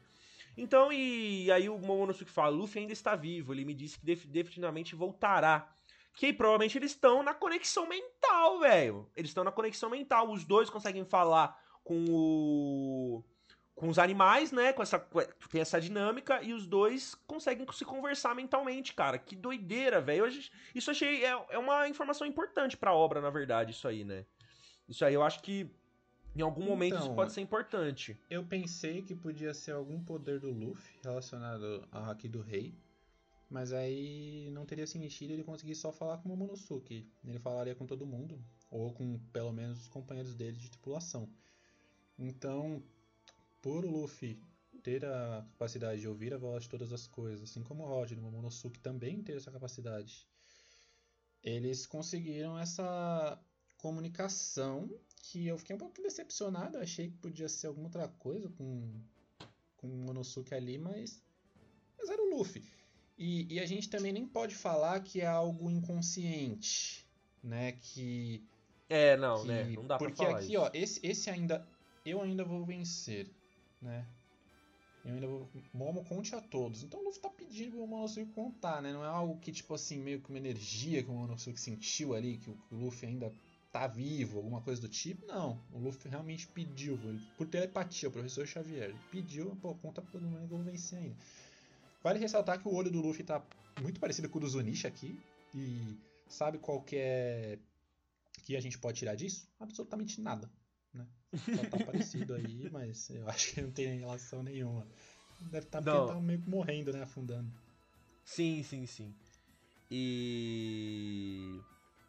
[0.56, 4.94] Então, e, aí o Momonosuke fala, Luffy ainda está vivo, ele me disse que definitivamente
[4.94, 5.72] voltará.
[6.14, 9.08] Que provavelmente eles estão na conexão mental, velho.
[9.14, 13.24] Eles estão na conexão mental, os dois conseguem falar com o
[13.78, 14.72] com os animais, né?
[14.72, 14.98] Com essa,
[15.50, 19.18] tem essa dinâmica e os dois conseguem se conversar mentalmente, cara.
[19.18, 20.26] Que doideira, velho.
[20.74, 24.26] Isso achei é, é uma informação importante para a obra, na verdade, isso aí, né?
[24.88, 25.70] Isso aí eu acho que
[26.34, 28.20] em algum momento então, isso pode ser importante.
[28.28, 32.74] Eu pensei que podia ser algum poder do Luffy relacionado ao Haki do Rei.
[33.50, 37.10] Mas aí não teria sentido ele conseguir só falar com o Momonosuke.
[37.24, 38.38] Ele falaria com todo mundo,
[38.70, 41.30] ou com pelo menos os companheiros dele de tripulação.
[42.18, 42.82] Então,
[43.60, 44.40] por o Luffy
[44.82, 48.12] ter a capacidade de ouvir a voz de todas as coisas, assim como o Rod
[48.12, 50.26] o Momonosuke também ter essa capacidade,
[51.42, 53.38] eles conseguiram essa
[53.78, 54.88] comunicação
[55.22, 56.78] que eu fiquei um pouco decepcionado.
[56.78, 59.00] Achei que podia ser alguma outra coisa com,
[59.76, 61.22] com o Monosuke ali, mas,
[61.98, 62.64] mas era o Luffy.
[63.16, 67.04] E, e, a gente também nem pode falar que é algo inconsciente,
[67.42, 67.72] né?
[67.72, 68.44] Que.
[68.88, 69.64] É, não, que, né?
[69.70, 70.38] Não dá porque pra falar.
[70.38, 71.66] Porque aqui, ó, esse, esse ainda.
[72.06, 73.28] Eu ainda vou vencer,
[73.80, 74.06] né?
[75.04, 75.48] Eu ainda vou.
[75.72, 76.82] Momo conte a todos.
[76.82, 78.92] Então o Luffy tá pedindo pro Momonosuke contar, né?
[78.92, 82.38] Não é algo que, tipo assim, meio que uma energia que o Momonosuke sentiu ali,
[82.38, 83.32] que o, Luffy ainda
[83.72, 85.26] tá vivo, alguma coisa do tipo.
[85.26, 86.98] Não, o Luffy realmente pediu,
[87.36, 88.94] por telepatia, o professor Xavier.
[89.10, 91.16] Pediu, pô, conta pra todo mundo que eu vou vencer ainda.
[92.02, 93.42] Vale ressaltar que o olho do Luffy tá
[93.80, 95.18] muito parecido com o do Zunisha aqui.
[95.54, 95.96] E
[96.28, 97.58] sabe qual que é
[98.44, 99.48] que a gente pode tirar disso?
[99.58, 100.50] Absolutamente nada.
[101.34, 104.86] Só tá parecido aí, mas eu acho que não tem relação nenhuma.
[105.40, 107.02] Deve estar tá, tá meio que morrendo, né?
[107.02, 107.50] Afundando.
[108.24, 109.14] Sim, sim, sim.
[109.90, 111.60] E.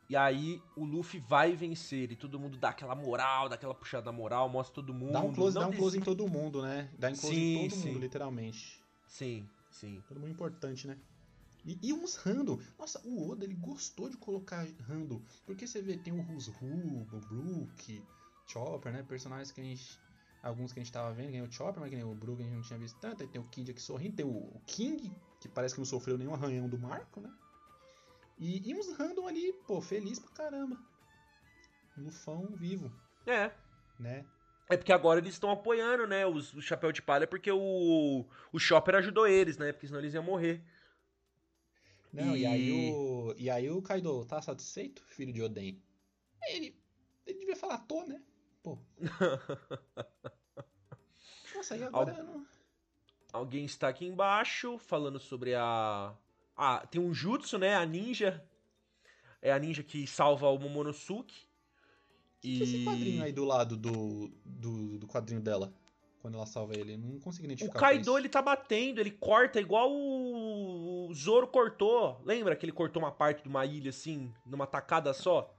[0.09, 4.11] E aí o Luffy vai vencer e todo mundo dá aquela moral, dá aquela puxada
[4.11, 5.13] moral, mostra todo mundo.
[5.13, 6.89] Dá um close, dá um close em todo mundo, né?
[6.97, 7.87] Dá um close sim, em todo sim.
[7.87, 8.81] mundo, literalmente.
[9.07, 10.01] Sim, sim.
[10.07, 10.97] Todo mundo importante, né?
[11.63, 12.59] E, e uns random.
[12.77, 15.21] Nossa, o Oda ele gostou de colocar random.
[15.45, 18.01] Porque você vê, tem o Who, o Brook,
[18.51, 19.03] Chopper, né?
[19.03, 19.99] Personagens que a gente.
[20.41, 22.45] Alguns que a gente tava vendo, nem o Chopper, mas que nem o Brook a
[22.45, 23.21] gente não tinha visto tanto.
[23.21, 26.33] Aí tem o Kid aqui sorrindo, tem o King, que parece que não sofreu nenhum
[26.33, 27.29] arranhão do Marco, né?
[28.37, 30.77] E, e uns random ali, pô, feliz pra caramba.
[31.97, 32.89] Lufão vivo.
[33.27, 33.51] É.
[33.99, 34.25] Né?
[34.69, 38.59] É porque agora eles estão apoiando, né, os, o Chapéu de Palha, porque o, o
[38.59, 39.73] Chopper ajudou eles, né?
[39.73, 40.63] Porque senão eles iam morrer.
[42.13, 43.35] Não, e, e aí o.
[43.37, 45.83] E aí o Kaido tá satisfeito, filho de Oden?
[46.47, 46.79] Ele.
[47.25, 48.21] Ele devia falar, tô, né?
[48.69, 48.77] Pô.
[51.55, 52.23] Nossa, e agora Al...
[52.23, 52.45] não...
[53.31, 56.13] Alguém está aqui embaixo falando sobre a.
[56.55, 57.75] Ah, tem um jutsu, né?
[57.75, 58.43] A ninja.
[59.41, 61.47] É a ninja que salva o Momonosuke.
[62.43, 65.73] É esse quadrinho aí do lado do, do, do, quadrinho dela?
[66.21, 67.77] Quando ela salva ele, não consegui identificar.
[67.77, 71.09] O Kaido ele tá batendo, ele corta igual o...
[71.13, 72.19] Zoro cortou.
[72.25, 75.53] Lembra que ele cortou uma parte de uma ilha assim, numa tacada só?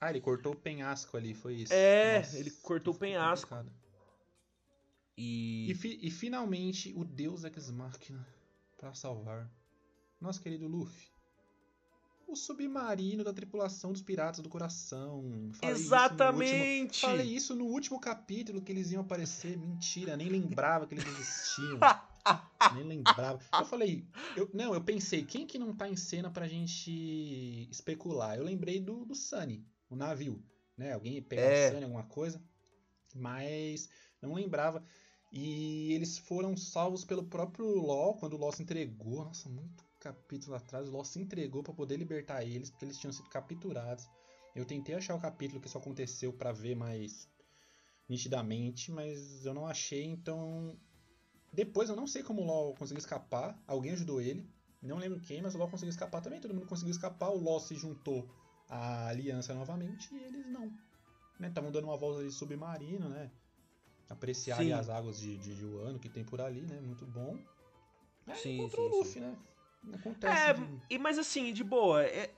[0.00, 1.72] Ah, ele cortou o penhasco ali, foi isso.
[1.72, 3.54] É, Nossa, ele cortou o penhasco.
[5.16, 5.70] E...
[5.70, 8.26] E, fi, e finalmente o Deus Ex Machina
[8.76, 9.48] para salvar
[10.20, 11.14] nosso querido Luffy
[12.26, 15.50] o submarino da tripulação dos Piratas do Coração.
[15.54, 16.92] Falei Exatamente!
[16.92, 19.56] Isso falei isso no último capítulo que eles iam aparecer.
[19.56, 21.78] Mentira, nem lembrava que eles existiam.
[22.74, 23.40] nem lembrava.
[23.52, 24.04] Eu falei,
[24.36, 28.36] eu, não, eu pensei, quem que não tá em cena pra gente especular?
[28.36, 30.42] Eu lembrei do, do Sunny, o navio.
[30.76, 30.92] Né?
[30.92, 31.70] Alguém pegou é.
[31.70, 32.42] Sunny, alguma coisa.
[33.14, 33.88] Mas
[34.20, 34.84] não lembrava.
[35.32, 39.24] E eles foram salvos pelo próprio LOL, quando o LOL se entregou.
[39.24, 43.12] Nossa, muito capítulos atrás, o LoL se entregou para poder libertar eles, porque eles tinham
[43.12, 44.06] sido capturados.
[44.54, 47.26] Eu tentei achar o capítulo que isso aconteceu para ver mais
[48.08, 50.76] nitidamente, mas eu não achei, então.
[51.52, 54.46] Depois eu não sei como o LoL conseguiu escapar, alguém ajudou ele,
[54.82, 57.60] não lembro quem, mas o LoL conseguiu escapar também, todo mundo conseguiu escapar, o LoL
[57.60, 58.28] se juntou
[58.68, 60.72] à aliança novamente e eles não.
[61.40, 61.74] Estavam né?
[61.74, 63.30] dando uma volta de submarino, né?
[64.08, 66.80] Apreciar as águas de, de, de Wano que tem por ali, né?
[66.80, 67.38] Muito bom.
[68.26, 69.20] É, sim, encontrou sim, o Luffy, sim.
[69.20, 69.36] né?
[69.92, 70.42] Acontece.
[70.42, 70.80] É, de...
[70.90, 72.30] e, mas assim, de boa, é,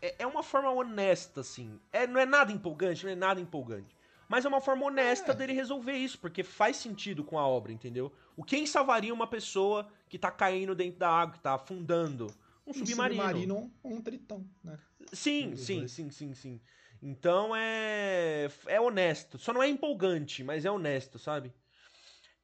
[0.00, 1.78] é, é, uma forma honesta, assim.
[1.92, 3.96] É, não é nada empolgante, não é nada empolgante.
[4.28, 5.34] Mas é uma forma honesta é.
[5.34, 8.12] dele resolver isso, porque faz sentido com a obra, entendeu?
[8.36, 12.28] O quem salvaria uma pessoa que tá caindo dentro da água, que tá afundando?
[12.66, 13.22] Um, um submarino.
[13.22, 14.78] submarino um tritão, né?
[15.12, 16.60] Sim, sim, sim, sim, sim.
[17.02, 18.48] Então é.
[18.66, 19.38] É honesto.
[19.38, 21.52] Só não é empolgante, mas é honesto, sabe?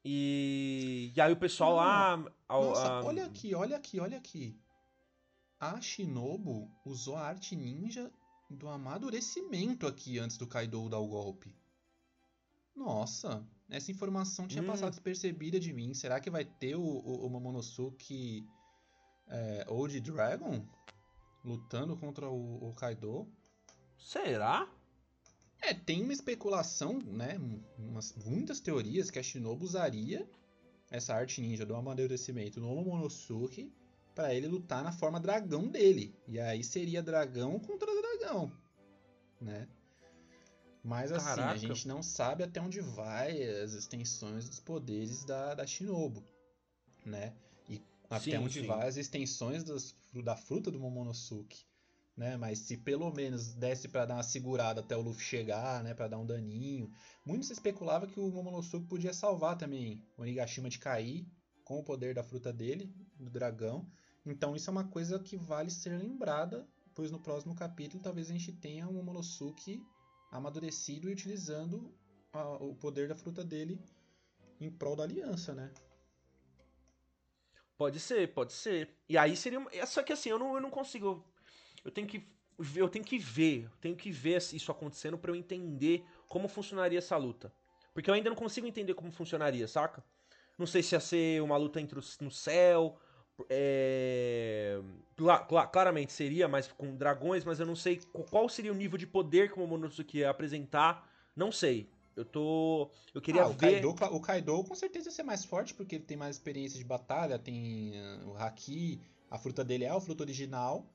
[0.05, 2.16] E, e aí o pessoal lá.
[2.48, 3.05] Nossa, a...
[3.05, 4.59] olha aqui, olha aqui, olha aqui.
[5.59, 8.11] A Shinobu usou a arte ninja
[8.48, 11.55] do amadurecimento aqui antes do Kaido dar o golpe.
[12.74, 14.66] Nossa, essa informação tinha hum.
[14.66, 15.94] passado despercebida de mim.
[15.94, 18.46] Será que vai ter o, o, o Momonosuke
[19.29, 20.64] é, Old Dragon
[21.47, 23.27] lutando contra o, o Kaido?
[23.97, 24.69] Será?
[25.63, 27.39] É, tem uma especulação, né?
[27.79, 30.29] Umas, muitas teorias que a Shinobu usaria
[30.91, 33.73] essa arte ninja do amadurecimento no Momonosuke
[34.15, 36.15] para ele lutar na forma dragão dele.
[36.27, 38.53] E aí seria dragão contra dragão,
[39.41, 39.69] né?
[40.83, 41.53] Mas assim, Caraca.
[41.53, 46.23] a gente não sabe até onde vai as extensões dos poderes da, da Shinobu,
[47.05, 47.35] né?
[47.69, 48.67] E até sim, onde sim.
[48.67, 51.64] vai as extensões das, da fruta do Momonosuke,
[52.16, 52.37] né?
[52.37, 55.95] Mas se pelo menos desse para dar uma segurada até o Luffy chegar, né?
[55.95, 56.90] Para dar um daninho.
[57.25, 61.27] Muito se especulava que o Momonosuke podia salvar também o Onigashima de cair
[61.64, 63.87] com o poder da fruta dele, do dragão.
[64.25, 68.33] Então isso é uma coisa que vale ser lembrada, pois no próximo capítulo talvez a
[68.33, 69.83] gente tenha o Momonosuke
[70.31, 71.95] amadurecido e utilizando
[72.33, 73.81] a, o poder da fruta dele
[74.61, 75.73] em prol da aliança, né?
[77.77, 78.89] Pode ser, pode ser.
[79.09, 79.61] E aí seria.
[79.87, 81.25] Só que assim, eu não, eu não consigo.
[81.85, 82.27] Eu tenho que.
[82.75, 86.99] Eu tenho que ver, eu tenho que ver isso acontecendo para eu entender como funcionaria
[86.99, 87.53] essa luta.
[87.93, 90.03] Porque eu ainda não consigo entender como funcionaria, saca?
[90.59, 92.99] Não sei se ia ser uma luta entre os, no céu,
[93.51, 94.81] é...
[95.71, 99.53] claramente seria, mas com dragões, mas eu não sei qual seria o nível de poder
[99.53, 101.07] que o Momonosuke ia apresentar.
[101.35, 101.91] Não sei.
[102.16, 102.90] Eu tô.
[103.14, 103.83] Eu queria ah, o ver.
[103.83, 106.85] Kaido, o Kaido com certeza ia ser mais forte, porque ele tem mais experiência de
[106.85, 109.00] batalha, tem uh, o Haki,
[109.31, 110.87] a fruta dele é a fruta original.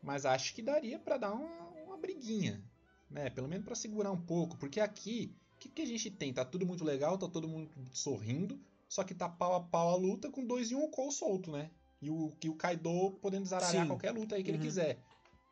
[0.00, 2.62] Mas acho que daria para dar uma, uma briguinha.
[3.10, 3.28] Né?
[3.28, 4.56] Pelo menos para segurar um pouco.
[4.56, 6.32] Porque aqui, o que, que a gente tem?
[6.32, 8.60] Tá tudo muito legal, tá todo mundo sorrindo.
[8.88, 11.70] Só que tá pau a pau a luta com dois Yonkou solto, né?
[12.00, 13.88] E o, e o Kaido podendo zaralhar Sim.
[13.88, 14.56] qualquer luta aí que uhum.
[14.56, 14.98] ele quiser.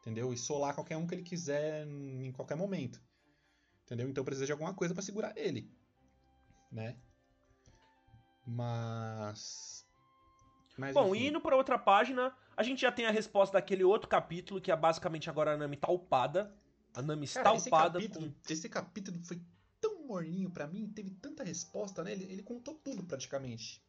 [0.00, 0.32] Entendeu?
[0.32, 3.00] E solar qualquer um que ele quiser em qualquer momento.
[3.84, 4.08] Entendeu?
[4.08, 5.70] Então precisa de alguma coisa para segurar ele.
[6.70, 6.96] Né?
[8.46, 9.86] Mas.
[10.76, 11.28] Mas Bom, enfim.
[11.28, 14.76] indo pra outra página, a gente já tem a resposta daquele outro capítulo, que é
[14.76, 16.52] basicamente agora a Nami upada.
[16.94, 17.98] A Nami está Cara, upada.
[17.98, 18.52] Esse capítulo, com...
[18.52, 19.40] esse capítulo foi
[20.04, 22.12] morninho para mim, teve tanta resposta, né?
[22.12, 23.82] Ele, ele contou tudo praticamente.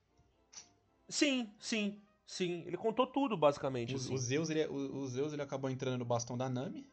[1.07, 2.63] Sim, sim, sim.
[2.65, 3.93] Ele contou tudo, basicamente.
[3.93, 4.13] O, assim.
[4.13, 6.87] o Zeus, ele, o, o, Zeus ele acabou entrando no bastão da Nami.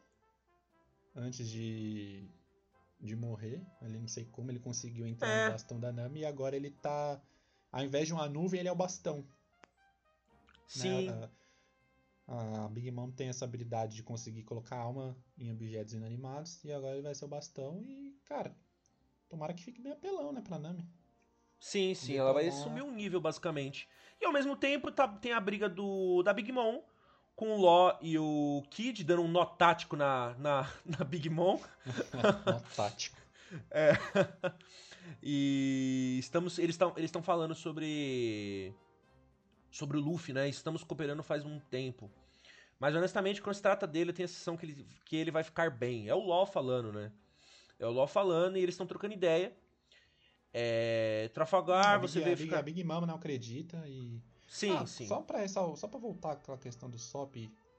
[1.15, 2.27] Antes de,
[3.03, 3.61] de morrer.
[3.81, 5.45] Ele não sei como ele conseguiu entrar é.
[5.45, 6.21] no bastão da Nami.
[6.21, 7.21] E agora ele tá.
[7.71, 9.17] Ao invés de uma nuvem, ele é o bastão.
[9.17, 9.25] Né?
[10.67, 11.07] Sim.
[11.09, 11.29] Né?
[12.27, 16.63] A, a, Big Mom tem essa habilidade de conseguir colocar alma em objetos inanimados.
[16.63, 17.81] E agora ele vai ser o bastão.
[17.81, 18.55] E, cara,
[19.33, 20.87] Tomara que fique bem apelão, né, pra Nami.
[21.59, 23.89] Sim, sim, ela vai subir um nível, basicamente.
[24.21, 26.83] E ao mesmo tempo tá, tem a briga do da Big Mom
[27.35, 31.59] com o Law e o Kid dando um nó tático na, na, na Big Mom.
[32.45, 33.21] nó tático.
[33.69, 33.93] É.
[35.21, 38.73] E estamos, eles estão eles estão falando sobre
[39.69, 40.49] sobre o Luffy, né?
[40.49, 42.09] Estamos cooperando faz um tempo.
[42.79, 45.43] Mas honestamente, quando se trata dele, eu tenho a sensação que ele, que ele vai
[45.43, 46.09] ficar bem.
[46.09, 47.11] É o Law falando, né?
[47.79, 49.55] É o Law falando e eles estão trocando ideia.
[50.53, 52.33] É, Trafalgar, você vê.
[52.33, 52.59] A Big, fica...
[52.59, 54.21] a Big Mama não acredita e.
[54.47, 55.07] Sim, ah, sim.
[55.07, 57.35] Só pra, só, só pra voltar aquela questão do Sop.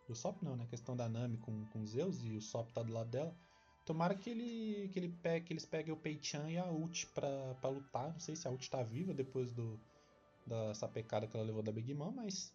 [0.07, 0.65] Do Sop não, né?
[0.65, 3.35] A questão da Nami com, com Zeus e o Sop tá do lado dela.
[3.85, 7.55] Tomara que, ele, que, ele pegue, que eles peguem o Pei-chan e a Ult pra,
[7.61, 8.13] pra lutar.
[8.13, 9.79] Não sei se a Ult tá viva depois do,
[10.47, 12.53] dessa pecada que ela levou da Big Mom, mas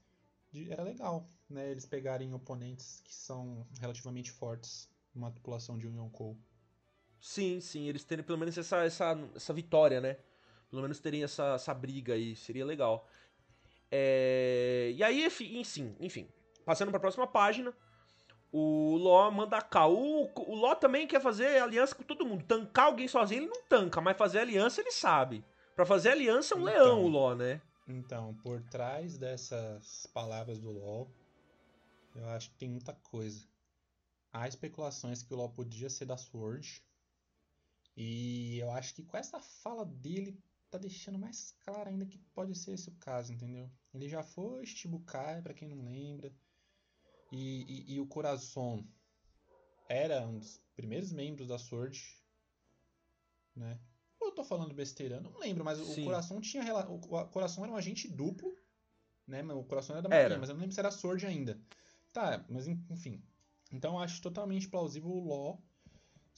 [0.70, 1.70] era legal, né?
[1.70, 6.36] Eles pegarem oponentes que são relativamente fortes numa tripulação de um Yonkou.
[7.20, 10.18] Sim, sim, eles terem pelo menos essa, essa, essa vitória, né?
[10.70, 13.08] Pelo menos terem essa, essa briga aí, seria legal.
[13.92, 14.92] É...
[14.96, 16.28] E aí, enfim, enfim,
[16.66, 17.74] passando para a próxima página,
[18.52, 19.88] o Ló manda cá.
[19.88, 22.44] O, o Ló também quer fazer aliança com todo mundo.
[22.46, 25.44] Tancar alguém sozinho ele não tanca, mas fazer aliança ele sabe.
[25.76, 27.62] Para fazer aliança é um então, leão o Ló, né?
[27.88, 31.08] Então, por trás dessas palavras do Ló,
[32.16, 33.48] eu acho que tem muita coisa.
[34.32, 36.84] Há especulações que o Ló podia ser da Sword,
[37.98, 40.38] e eu acho que com essa fala dele
[40.70, 43.70] tá deixando mais claro ainda que pode ser esse o caso, entendeu?
[43.94, 46.34] Ele já foi Shichibukai, para quem não lembra.
[47.32, 48.84] E, e, e, o Corazon
[49.88, 52.02] era um dos primeiros membros da Sword,
[53.56, 53.80] né?
[54.20, 55.20] Ou eu tô falando besteira?
[55.22, 56.02] Não lembro, mas Sim.
[56.02, 58.56] o Coração tinha o Coração era um agente duplo,
[59.28, 59.44] né?
[59.54, 61.60] O Coração era da Marinha, mas eu não lembro se era Sword ainda.
[62.12, 63.24] Tá, mas enfim.
[63.72, 65.64] Então eu acho totalmente plausível o Law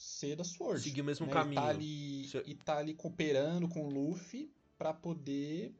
[0.02, 0.82] ser da Sword.
[0.82, 1.32] Seguir o mesmo né?
[1.32, 1.60] caminho.
[1.60, 5.74] E tá, ali, e tá ali cooperando com o Luffy para poder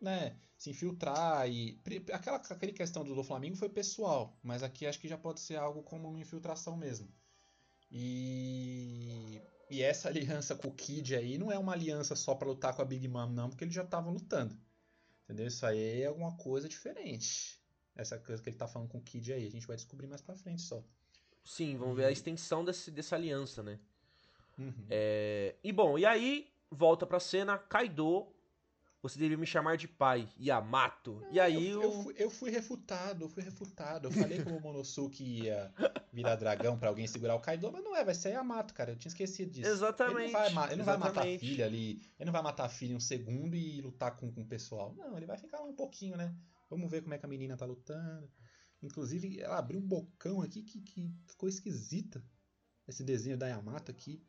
[0.00, 1.80] né, se infiltrar e
[2.12, 5.56] aquela aquela questão do, do Flamengo foi pessoal, mas aqui acho que já pode ser
[5.56, 7.08] algo como uma infiltração mesmo.
[7.90, 12.74] E e essa aliança com o Kid aí não é uma aliança só para lutar
[12.74, 14.58] com a Big Mom não, porque eles já estavam lutando.
[15.24, 15.46] Entendeu?
[15.46, 17.62] Isso aí é alguma coisa diferente.
[17.94, 20.22] Essa coisa que ele tá falando com o Kid aí, a gente vai descobrir mais
[20.22, 20.82] para frente só.
[21.48, 23.78] Sim, vamos ver a extensão desse, dessa aliança, né?
[24.58, 24.74] Uhum.
[24.90, 28.28] É, e bom, e aí volta pra cena, Kaido
[29.00, 31.24] você deveria me chamar de pai, Yamato.
[31.30, 31.82] E aí eu, eu...
[31.82, 34.08] Eu, fui, eu fui refutado, eu fui refutado.
[34.08, 35.72] Eu falei que o Momonosuke ia
[36.12, 38.90] virar dragão para alguém segurar o Kaido, mas não é, vai ser Yamato, cara.
[38.90, 39.70] Eu tinha esquecido disso.
[39.70, 40.24] Exatamente.
[40.24, 42.68] Ele não vai, ele não vai matar a filha ali, ele não vai matar a
[42.68, 44.92] filha em um segundo e lutar com, com o pessoal.
[44.96, 46.34] Não, ele vai ficar lá um pouquinho, né?
[46.68, 48.28] Vamos ver como é que a menina tá lutando.
[48.82, 52.22] Inclusive, ela abriu um bocão aqui que, que ficou esquisita.
[52.86, 54.22] Esse desenho da Yamato aqui.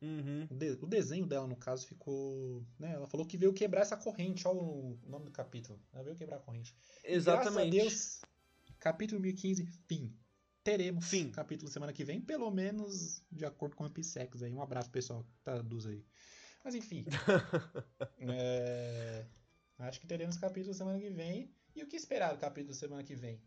[0.00, 0.46] Uhum.
[0.50, 2.64] O, de, o, desenho dela, no caso, ficou.
[2.78, 4.46] Né, ela falou que veio quebrar essa corrente.
[4.46, 5.80] Olha o nome do capítulo.
[5.92, 6.76] Ela veio quebrar a corrente.
[7.02, 7.52] Exatamente.
[7.52, 8.20] Graças a Deus,
[8.78, 10.14] capítulo 1015, fim.
[10.62, 11.30] Teremos fim.
[11.30, 14.52] capítulo semana que vem, pelo menos de acordo com a Pissex aí.
[14.52, 16.04] Um abraço, pessoal, que traduz aí.
[16.64, 17.04] Mas enfim.
[18.18, 19.24] é...
[19.78, 21.54] Acho que teremos capítulo semana que vem.
[21.76, 23.40] E o que esperar do capítulo semana que vem?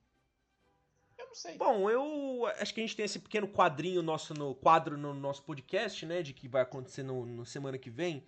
[1.29, 1.57] não sei.
[1.57, 5.43] Bom, eu acho que a gente tem esse pequeno quadrinho nosso no quadro no nosso
[5.43, 8.25] podcast, né, de que vai acontecer no, no semana que vem.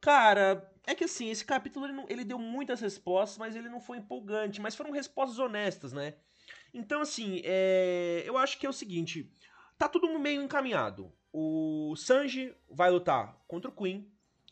[0.00, 3.80] Cara, é que assim, esse capítulo ele, não, ele, deu muitas respostas, mas ele não
[3.80, 6.14] foi empolgante, mas foram respostas honestas, né?
[6.74, 9.32] Então, assim, é, eu acho que é o seguinte:
[9.78, 11.12] tá tudo meio encaminhado.
[11.32, 14.10] O Sanji vai lutar contra o Queen,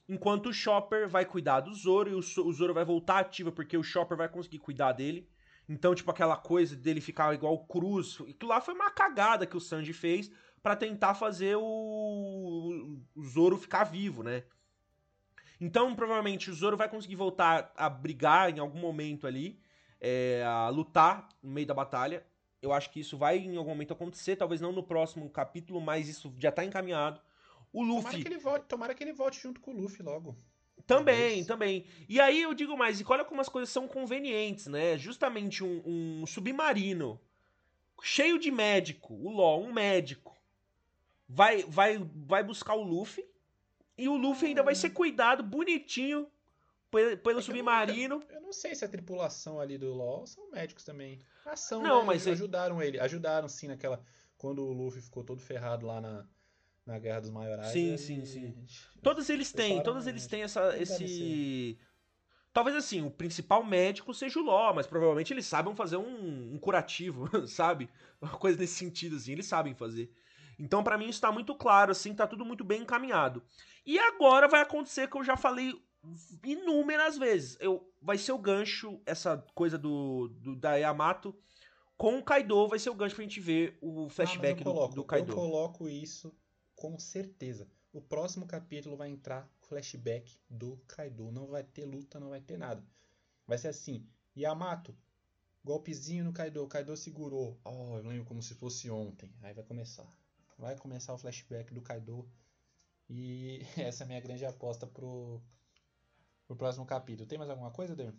[0.09, 3.83] enquanto o Chopper vai cuidar do Zoro e o, Zoro vai voltar ativa porque o
[3.83, 5.29] Chopper vai conseguir cuidar dele.
[5.69, 8.19] Então, tipo, aquela coisa dele ficar igual o Cruz.
[8.21, 10.31] Aquilo lá foi uma cagada que o Sanji fez
[10.63, 12.99] para tentar fazer o...
[13.15, 14.45] o Zoro ficar vivo, né?
[15.61, 19.59] Então, provavelmente, o Zoro vai conseguir voltar a brigar em algum momento ali,
[20.01, 22.27] é, a lutar no meio da batalha.
[22.61, 26.09] Eu acho que isso vai em algum momento acontecer, talvez não no próximo capítulo, mas
[26.09, 27.21] isso já tá encaminhado.
[27.75, 28.05] O Luffy.
[28.05, 30.39] Tomara que ele volte, tomara que ele volte junto com o Luffy logo.
[30.87, 31.85] Também, também.
[32.09, 34.97] E aí eu digo mais, e olha como as coisas são convenientes, né?
[34.97, 35.83] Justamente um,
[36.23, 37.21] um submarino
[38.03, 40.37] cheio de médico, o Law, um médico,
[41.29, 43.27] vai, vai, vai buscar o Luffy
[43.97, 44.95] e o Luffy ainda vai ser hum.
[44.95, 46.29] cuidado bonitinho
[46.91, 48.23] pelo, pelo é submarino.
[48.29, 51.19] Eu, eu, não sei se a tripulação ali do LoL são médicos também.
[51.45, 52.07] Ação, não, né?
[52.07, 54.05] mas ajudaram ele, ajudaram sim naquela
[54.37, 56.27] quando o Luffy ficou todo ferrado lá na
[56.87, 57.73] na Guerra dos Maiorais.
[57.73, 58.55] Sim, sim, sim.
[59.03, 61.79] Todos eles têm, todos eles têm essa, esse.
[62.53, 66.59] Talvez assim, o principal médico seja o Ló, mas provavelmente eles sabem fazer um, um
[66.59, 67.91] curativo, sabe?
[68.21, 70.13] Uma coisa nesse sentido, assim, eles sabem fazer.
[70.57, 73.43] Então, para mim, isso tá muito claro, assim, tá tudo muito bem encaminhado.
[73.85, 75.75] E agora vai acontecer que eu já falei
[76.45, 77.57] inúmeras vezes.
[77.61, 81.35] Eu, vai ser o gancho, essa coisa do, do da Yamato
[81.97, 85.01] com o Kaido, vai ser o gancho pra gente ver o flashback ah, coloco, do,
[85.01, 85.33] do Kaido.
[85.33, 86.33] Eu coloco isso
[86.75, 87.69] com certeza.
[87.93, 91.31] O próximo capítulo vai entrar flashback do Kaido.
[91.31, 92.85] Não vai ter luta, não vai ter nada.
[93.47, 94.07] Vai ser assim:
[94.37, 94.97] Yamato,
[95.65, 96.67] golpezinho no Kaido.
[96.67, 97.59] Kaido segurou.
[97.65, 99.33] Oh, eu lembro como se fosse ontem.
[99.43, 100.07] Aí vai começar.
[100.59, 102.29] Vai começar o flashback do Kaido.
[103.09, 105.41] E essa é a minha grande aposta pro,
[106.47, 107.29] pro próximo capítulo.
[107.29, 108.19] Tem mais alguma coisa, Demi?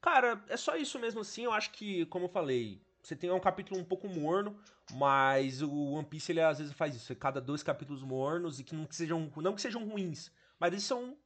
[0.00, 1.44] Cara, é só isso mesmo assim.
[1.44, 4.56] Eu acho que, como eu falei, você tem um capítulo um pouco morno,
[4.92, 7.14] mas o One Piece ele às vezes faz isso.
[7.16, 10.84] Cada dois capítulos mornos e que não que sejam, não que sejam ruins, mas eles
[10.84, 11.18] são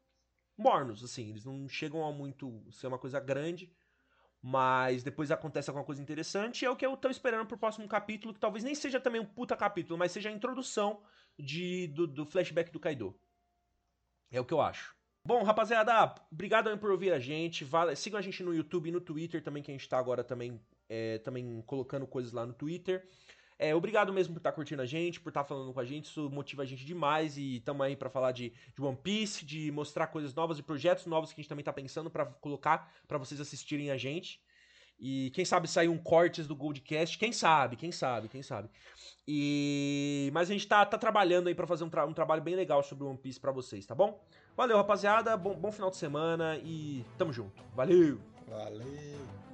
[0.56, 1.28] mornos, assim.
[1.28, 3.70] Eles não chegam a muito ser uma coisa grande,
[4.40, 6.62] mas depois acontece alguma coisa interessante.
[6.62, 9.20] E é o que eu tô esperando pro próximo capítulo, que talvez nem seja também
[9.20, 11.02] um puta capítulo, mas seja a introdução
[11.38, 13.14] de, do, do flashback do Kaido.
[14.30, 14.96] É o que eu acho.
[15.22, 17.68] Bom, rapaziada, obrigado por ouvir a gente.
[17.96, 20.60] Sigam a gente no YouTube e no Twitter também, que a gente tá agora também
[20.88, 23.06] é, também colocando coisas lá no Twitter.
[23.58, 25.84] É, obrigado mesmo por estar tá curtindo a gente, por estar tá falando com a
[25.84, 29.46] gente, isso motiva a gente demais e estamos aí para falar de, de, One Piece,
[29.46, 32.92] de mostrar coisas novas e projetos novos que a gente também está pensando para colocar
[33.08, 34.40] para vocês assistirem a gente.
[34.98, 38.68] E quem sabe sair um cortes do Goldcast, quem sabe, quem sabe, quem sabe.
[39.26, 42.54] E mas a gente tá, tá trabalhando aí para fazer um, tra um, trabalho bem
[42.54, 44.22] legal sobre One Piece para vocês, tá bom?
[44.56, 47.62] Valeu, rapaziada, bom, bom final de semana e tamo junto.
[47.74, 48.18] Valeu.
[48.48, 49.45] Valeu.